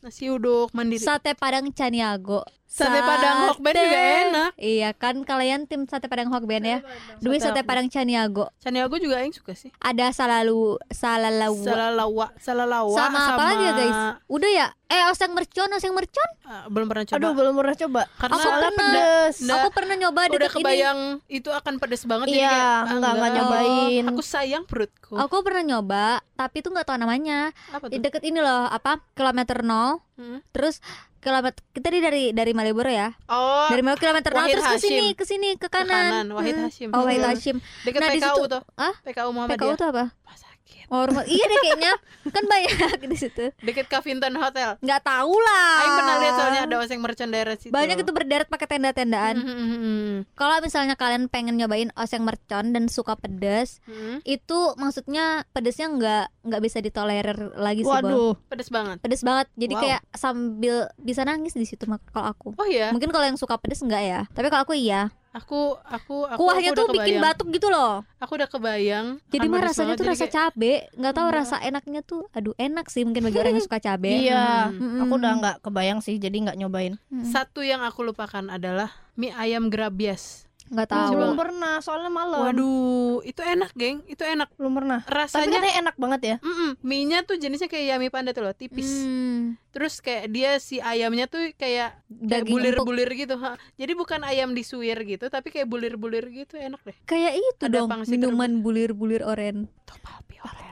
[0.00, 1.00] Nasi uduk mandiri.
[1.00, 2.44] sate Padang Caniago.
[2.70, 4.50] Sate Padang Hokben juga enak.
[4.54, 6.78] Iya kan kalian tim sate Padang Hokben ya.
[7.18, 7.66] Dwi Sate?
[7.66, 8.46] Padang Caniago.
[8.62, 9.74] Caniago juga yang suka sih.
[9.82, 11.66] Ada salalu salalawa.
[11.66, 13.98] Salalawa, salalawa sama, apa lagi ya guys?
[14.30, 14.66] Udah ya?
[14.86, 16.30] Eh oseng mercon, oseng mercon.
[16.42, 17.18] Ah, belum pernah coba.
[17.18, 18.02] Aduh, belum pernah coba.
[18.18, 18.70] Karena Aku pernah.
[18.74, 19.34] pedes.
[19.40, 19.58] Nggak.
[19.58, 20.54] Aku pernah nyoba udah deket ini.
[20.62, 24.04] kebayang itu akan pedes banget jadi Iya, kayak, ah, enggak, enggak nyobain.
[24.10, 25.14] Aku sayang perutku.
[25.14, 26.04] Aku pernah nyoba,
[26.34, 27.50] tapi tuh nggak tahu namanya.
[27.70, 28.02] Apa Di tuh?
[28.06, 28.98] deket ini loh, apa?
[29.14, 30.02] Kilometer 0.
[30.18, 30.38] Hmm.
[30.50, 30.82] Terus
[31.20, 33.12] kilometer kita di dari dari Malioboro ya.
[33.26, 36.26] Oh, Dari Malioboro kilometer 0 Wahid terus ke sini, ke sini ke ke kanan, kanan.
[36.32, 36.64] Wahid Hmm.
[36.66, 36.88] Hashim.
[36.90, 37.30] Oh, Wahid Hmm.
[37.30, 37.56] Hashim.
[37.82, 38.62] Deket Nah, di PKU situ- tuh.
[38.74, 38.94] Hah?
[38.98, 39.76] PKU PKU Muhammadiyah.
[39.76, 40.04] tuh apa?
[40.10, 40.36] Rumah
[40.70, 40.86] sakit.
[40.90, 41.24] Oh, rumah.
[41.26, 41.92] iya deh kayaknya.
[42.30, 43.44] kan banyak di situ.
[43.62, 44.78] Deket Cavinton Hotel.
[44.78, 45.72] Nggak tahu lah.
[45.82, 47.74] Aing pernah lihat soalnya ada oseng mercon daerah situ.
[47.74, 49.36] Banyak itu berderet pakai tenda-tendaan.
[49.40, 54.22] Hmm, hmm, Kalau misalnya kalian pengen nyobain oseng mercon dan suka pedas, hmm.
[54.22, 57.90] itu maksudnya pedesnya nggak nggak bisa ditolerir lagi sih.
[57.90, 58.36] Waduh.
[58.46, 58.96] Pedes banget.
[59.02, 59.46] Pedes banget.
[59.58, 59.82] Jadi Wow.
[59.86, 62.48] kayak sambil bisa nangis di situ kalau aku.
[62.58, 64.20] Oh iya, Mungkin kalau yang suka pedes enggak ya.
[64.34, 65.08] Tapi kalau aku iya.
[65.30, 67.24] Aku aku aku Kuahnya aku tuh udah bikin kebayang.
[67.30, 68.02] batuk gitu loh.
[68.18, 69.06] Aku udah kebayang.
[69.30, 70.72] Jadi mah rasanya banget, tuh rasa kayak, cabe.
[70.98, 72.22] Nggak tahu rasa enaknya tuh.
[72.34, 74.10] Aduh enak sih mungkin bagi orang yang suka cabe.
[74.10, 75.00] Iya, Mm-mm.
[75.06, 76.98] aku udah nggak kebayang sih, jadi nggak nyobain.
[77.08, 77.24] Mm.
[77.24, 80.49] Satu yang aku lupakan adalah mie ayam grabias.
[80.70, 81.12] Nggak Tahu.
[81.18, 82.46] Belum pernah, soalnya malam.
[82.46, 84.06] Waduh, itu enak, geng.
[84.06, 84.54] Itu enak.
[84.54, 85.02] Belum pernah.
[85.02, 86.36] Tapi Rasanya katanya enak banget ya.
[86.38, 88.86] Mm-mm, mie-nya tuh jenisnya kayak yami panda tuh loh, tipis.
[88.86, 91.98] Hmm, Terus kayak dia si ayamnya tuh kayak
[92.46, 93.34] bulir-bulir gitu.
[93.36, 93.58] ha.
[93.74, 96.94] Jadi bukan ayam disuir gitu, tapi kayak bulir-bulir gitu, enak deh.
[97.02, 99.66] Kayak itu Ada dong minuman bulir-bulir oren.
[99.82, 100.70] Topal pioren.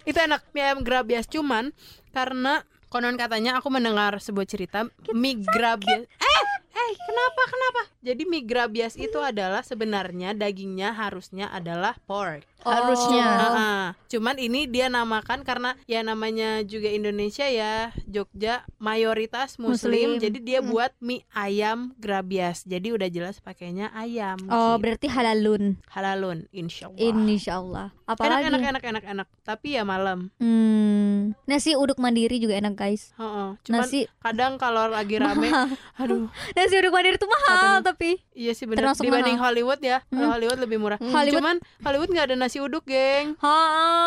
[0.00, 1.70] itu enak mie ayam grabias cuman
[2.10, 6.42] karena konon katanya aku mendengar sebuah cerita mie grabias eh
[6.82, 13.24] eh kenapa kenapa jadi mie grabias itu adalah sebenarnya dagingnya harusnya adalah pork Harusnya.
[13.24, 20.20] Ah, cuman ini dia namakan karena ya namanya juga Indonesia ya Jogja mayoritas Muslim, Muslim.
[20.20, 24.82] jadi dia buat mie ayam grabias jadi udah jelas pakainya ayam Oh, gitu.
[24.84, 25.80] berarti halalun.
[25.88, 27.96] halalun insyaallah Insya Allah.
[27.96, 28.44] enak Apalagi?
[28.44, 31.32] enak enak enak enak tapi ya malam Hmm.
[31.44, 33.16] Nasi uduk mandiri juga enak guys.
[33.16, 33.56] Heeh.
[33.62, 35.48] Cuman Nasi kadang kalau lagi rame,
[36.00, 38.86] aduh, nasi uduk mandiri tuh mahal tapi iya sih benar.
[38.86, 39.50] Termasuk Dibanding mahal.
[39.50, 40.98] Hollywood ya, kalau Hollywood lebih murah.
[40.98, 43.34] Hollywood- Cuman Hollywood nggak ada nasi uduk, geng.
[43.36, 43.56] ha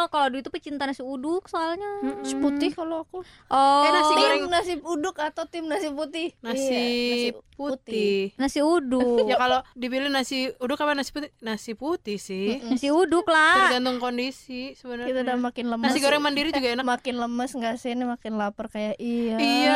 [0.08, 1.90] kalau dulu itu pecinta nasi uduk soalnya.
[2.02, 2.22] Mm-mm.
[2.22, 4.44] Nasi putih kalau aku Oh, Eh, nasi tim goreng.
[4.48, 6.80] nasi uduk atau tim nasi putih Nasi,
[7.30, 8.34] Iya, putih.
[8.36, 9.26] nasi uduk.
[9.26, 11.30] Ya kalau dipilih nasi uduk apa nasi putih?
[11.40, 12.62] Nasi putih sih.
[12.64, 13.70] nasi uduk lah.
[13.70, 15.08] Tergantung kondisi sebenarnya.
[15.08, 16.86] kita udah makin lemes Nasi goreng mandiri juga enak.
[16.88, 19.76] makin lemes nggak sih ini makin lapar kayak iya Iya,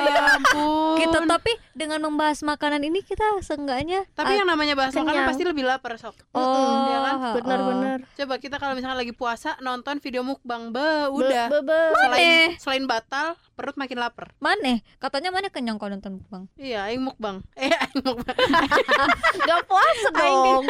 [0.00, 0.96] ya ampun.
[0.96, 5.28] Kita tapi dengan membahas makanan ini kita seenggaknya Tapi yang namanya bahas makanan kenyang.
[5.28, 6.16] pasti lebih lapar sok.
[6.30, 6.40] oh,
[6.86, 7.16] ya kan?
[7.34, 11.46] benar-benar Coba kita kalau misalnya lagi puasa nonton video mukbang, be udah.
[11.48, 11.80] Be- be- be.
[11.98, 12.48] Selain Eh.
[12.56, 14.32] selain batal, perut makin lapar.
[14.38, 14.80] Mana?
[14.96, 16.48] Katanya mana kenyang kalau nonton mukbang.
[16.54, 17.44] Iya, aing mukbang.
[17.58, 18.36] Eh, aing mukbang.
[19.40, 20.64] nggak puasa dong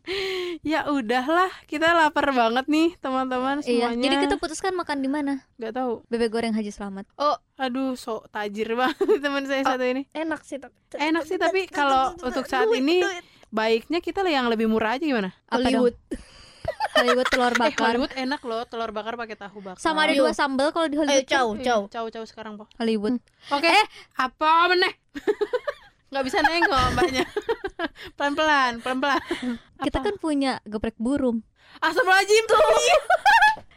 [0.64, 3.66] ya udahlah, kita lapar banget nih, teman-teman Iya.
[3.88, 4.02] semuanya.
[4.02, 5.44] Jadi kita putuskan makan di mana?
[5.56, 5.92] nggak tahu.
[6.06, 7.06] Bebek goreng Haji Slamet.
[7.16, 10.08] oh Aduh, sok tajir banget teman saya satu ini.
[10.12, 13.02] enak sih tapi Enak sih, tapi kalau untuk saat ini
[13.48, 15.30] baiknya kita yang lebih murah aja gimana?
[15.46, 15.94] Hollywood?
[16.90, 17.94] Hollywood telur Eh, bakar.
[17.94, 19.78] Hollywood enak loh, telur bakar pakai tahu bakar.
[19.78, 20.26] Sama ada Ayo.
[20.26, 21.26] dua sambal kalau di ayo Hollywood.
[21.26, 22.66] caw Iya, caw Caw caw sekarang, Po.
[22.76, 23.22] Hollywood.
[23.48, 23.66] Oke.
[23.66, 23.84] Eh,
[24.16, 24.92] apa meneh?
[26.10, 27.24] Nggak bisa nengok mbaknya.
[28.18, 29.22] Pelan-pelan, pelan-pelan.
[29.78, 31.46] Kita kan punya geprek burung.
[31.78, 32.58] Astagfirullahaladzim tuh.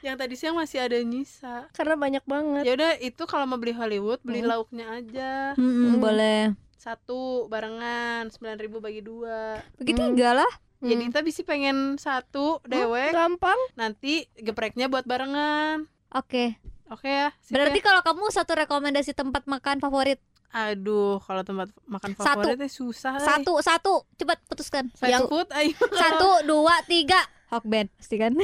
[0.02, 1.70] Yang tadi siang masih ada nyisa.
[1.72, 5.32] karena banyak banget Ya udah itu kalau mau beli Hollywood beli lauknya aja.
[5.56, 6.58] Hmm, boleh.
[6.76, 9.62] Satu barengan 9000 bagi dua.
[9.80, 10.52] Bagi tiga lah.
[10.84, 15.88] Ya Dita bisa pengen satu dewek, gampang nanti gepreknya buat barengan.
[16.12, 16.60] Oke.
[16.92, 17.32] Oke ya.
[17.40, 17.86] sip Berarti ya?
[17.88, 20.20] kalau kamu satu rekomendasi tempat makan favorit,
[20.52, 22.28] aduh kalau tempat makan Satu.
[22.28, 23.16] favoritnya susah.
[23.18, 24.92] satu, satu, cepat putuskan.
[24.94, 25.72] Fast Yang- food ayo.
[25.96, 27.18] Satu, dua, tiga.
[27.54, 28.34] Hokben, pasti kan?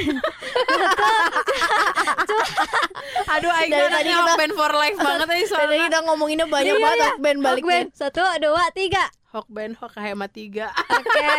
[3.30, 5.86] Aduh aing anaknya tadi kita- Hokben for life banget aja Tadi soalnya.
[5.88, 7.12] kita ngomonginnya banyak Iya, banget iya.
[7.20, 9.04] band balik Hokben, satu, dua, tiga.
[9.30, 10.74] Hokben Hoka hemat tiga.
[10.74, 11.30] Oke.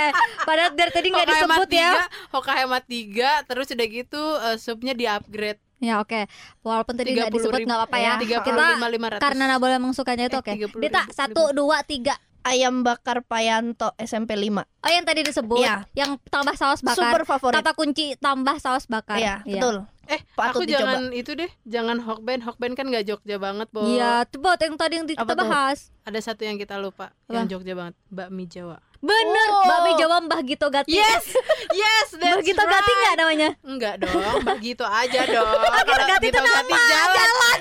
[0.41, 1.91] Padahal dari tadi nggak hemat disebut ya.
[1.91, 5.59] tiga, Hoka hemat tiga, terus udah gitu eh, supnya di upgrade.
[5.79, 6.29] Ya oke.
[6.61, 8.13] Walaupun tadi nggak disebut nggak apa-apa ya.
[8.17, 9.23] Tiga Kita puluh lima lima ratus.
[9.25, 10.53] karena Nabola emang sukanya itu Eh, oke.
[10.71, 12.15] 30 Dita, satu, dua, tiga.
[12.43, 15.85] Ayam bakar Payanto SMP 5 Oh yang tadi disebut, Iya.
[15.95, 17.13] yang tambah saus bakar.
[17.13, 19.17] super favorit Kata kunci tambah saus bakar.
[19.17, 22.43] iya betul Eh, Patut aku jangan itu deh, jangan Hokben.
[22.43, 23.87] Hokben kan nggak Jogja banget, Bo.
[23.87, 25.47] Iya, coba yang tadi yang di- Apa kita tuh?
[25.47, 25.79] bahas.
[26.03, 27.31] Ada satu yang kita lupa, Apa?
[27.31, 28.83] yang Jogja banget, bakmi Jawa.
[28.99, 29.63] Bener, Oh.
[29.63, 30.91] Mbak Jawa Mbah Gito Gati.
[30.91, 31.31] Yes,
[31.71, 32.99] yes, Mbah that's Gito Gati right.
[32.99, 33.49] nggak namanya?
[33.63, 35.47] Enggak dong, Mbak Gito aja dong.
[35.47, 37.59] Gito Kalau Gati itu Gito Gati nama, jalan.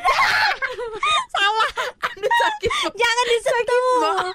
[1.34, 1.70] Salah,
[2.14, 2.72] Aduh sakit.
[2.94, 4.32] jangan disentuh.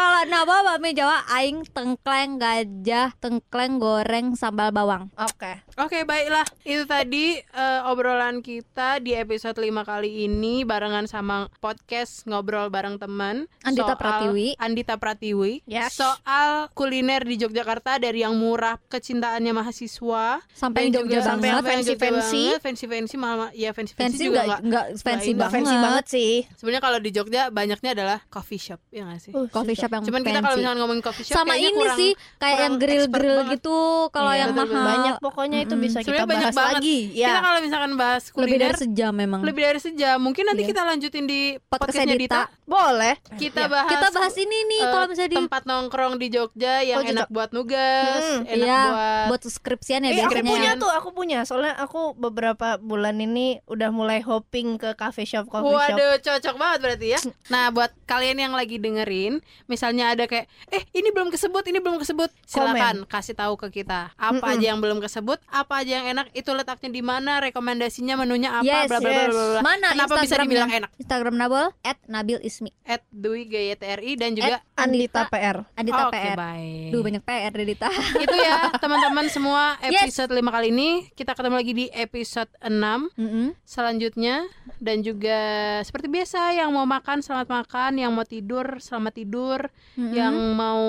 [0.00, 5.12] Kalau napa bakmi Jawa aing tengkleng gajah, tengkleng goreng sambal bawang.
[5.14, 6.44] oke Oke, baiklah.
[6.62, 12.96] Itu tadi eh, obrolan kita di episode 5 kali ini barengan sama podcast ngobrol bareng
[12.96, 14.48] teman Andita soal- Pratiwi.
[14.56, 15.60] Andita Pratiwi.
[15.66, 15.92] Yes.
[15.94, 21.28] Soal kuliner di Yogyakarta dari yang murah kecintaannya mahasiswa Sampai dan Jogja banget.
[21.28, 22.44] sampai yang Fancy-fancy.
[22.56, 25.52] fancy fancy fancy malah ya fancy fancy, Fancy juga nggak nggak nggak fancy banget.
[25.54, 29.44] fancy banget sih sebenarnya kalau di Jogja banyaknya adalah coffee shop ya nggak sih Uh,
[29.46, 30.28] Coffee shop yang cuman fancy.
[30.28, 33.18] kita kalau misalnya ngomongin coffee shop sama ini kurang sih kayak kurang yang grill expert
[33.18, 33.52] grill banget.
[33.52, 33.78] gitu
[34.08, 35.84] kalau Iya, yang betul, mahal banyak pokoknya itu Mm-mm.
[35.84, 36.76] bisa kita Sebenarnya banyak bahas banget.
[36.76, 40.44] lagi kita ya kalau misalkan bahas lebih kuliner dari sejam memang lebih dari sejam mungkin
[40.44, 40.70] nanti Iya.
[40.70, 42.42] kita lanjutin di Podcastnya Dita Dita.
[42.64, 43.68] boleh kita Iya.
[43.68, 47.04] bahas kita bahas ini nih eh, kalau misalnya di tempat nongkrong di Jogja yang Oh,
[47.06, 50.90] enak buat nugas Hmm, enak iya buat buat skripsian ya Eh, aku biasanya punya tuh,
[50.90, 51.38] aku punya.
[51.42, 55.90] Soalnya aku beberapa bulan ini udah mulai hopping ke coffee shop, coffee shop.
[55.92, 57.20] Waduh, cocok banget berarti ya.
[57.48, 62.02] Nah, buat kalian yang lagi dengerin, misalnya ada kayak, eh ini belum kesebut, ini belum
[62.02, 64.52] kesebut, silakan kasih tahu ke kita apa Mm-mm.
[64.58, 68.66] aja yang belum kesebut, apa aja yang enak, itu letaknya di mana, rekomendasinya menunya apa,
[68.66, 69.30] Yes, bla bla bla yes.
[69.30, 69.60] bla.
[69.62, 70.90] Mana Kenapa bisa dibilang enak?
[70.98, 71.36] Instagram
[71.84, 75.62] at Nabil Ismi At Dwi GYTRI dan juga Andita PR.
[75.76, 76.88] Adita Oke, PR baik.
[76.90, 77.88] Duh banyak PR dari Dita
[78.24, 80.06] Itu ya, teman-teman semua Yes.
[80.06, 82.70] episode lima kali ini kita ketemu lagi di episode 6
[83.18, 83.46] Mm-mm.
[83.66, 84.46] selanjutnya
[84.78, 85.38] dan juga
[85.82, 90.12] seperti biasa yang mau makan selamat makan, yang mau tidur selamat tidur, Mm-mm.
[90.12, 90.80] yang mau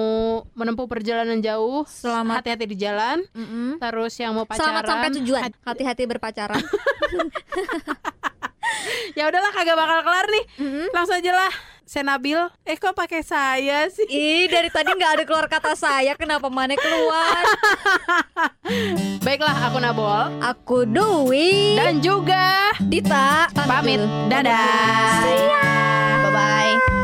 [0.52, 2.40] menempuh perjalanan jauh Selamat.
[2.40, 3.76] hati-hati di jalan, Mm-mm.
[3.78, 6.62] terus yang mau pacaran Selamat sampai tujuan hat- Hati-hati berpacaran
[9.12, 10.88] ya udahlah kagak bakal kelar nih, Mm-mm.
[10.92, 11.54] langsung aja lah.
[11.82, 14.08] Saya Nabil, eh kok pakai saya sih?
[14.08, 17.44] Ih dari tadi nggak ada keluar kata saya Kenapa mana keluar
[19.28, 23.52] Baiklah, aku Nabol Aku Dwi dan juga Dita.
[23.52, 24.00] pamit.
[24.32, 25.20] Dadah.
[25.20, 27.01] See ya.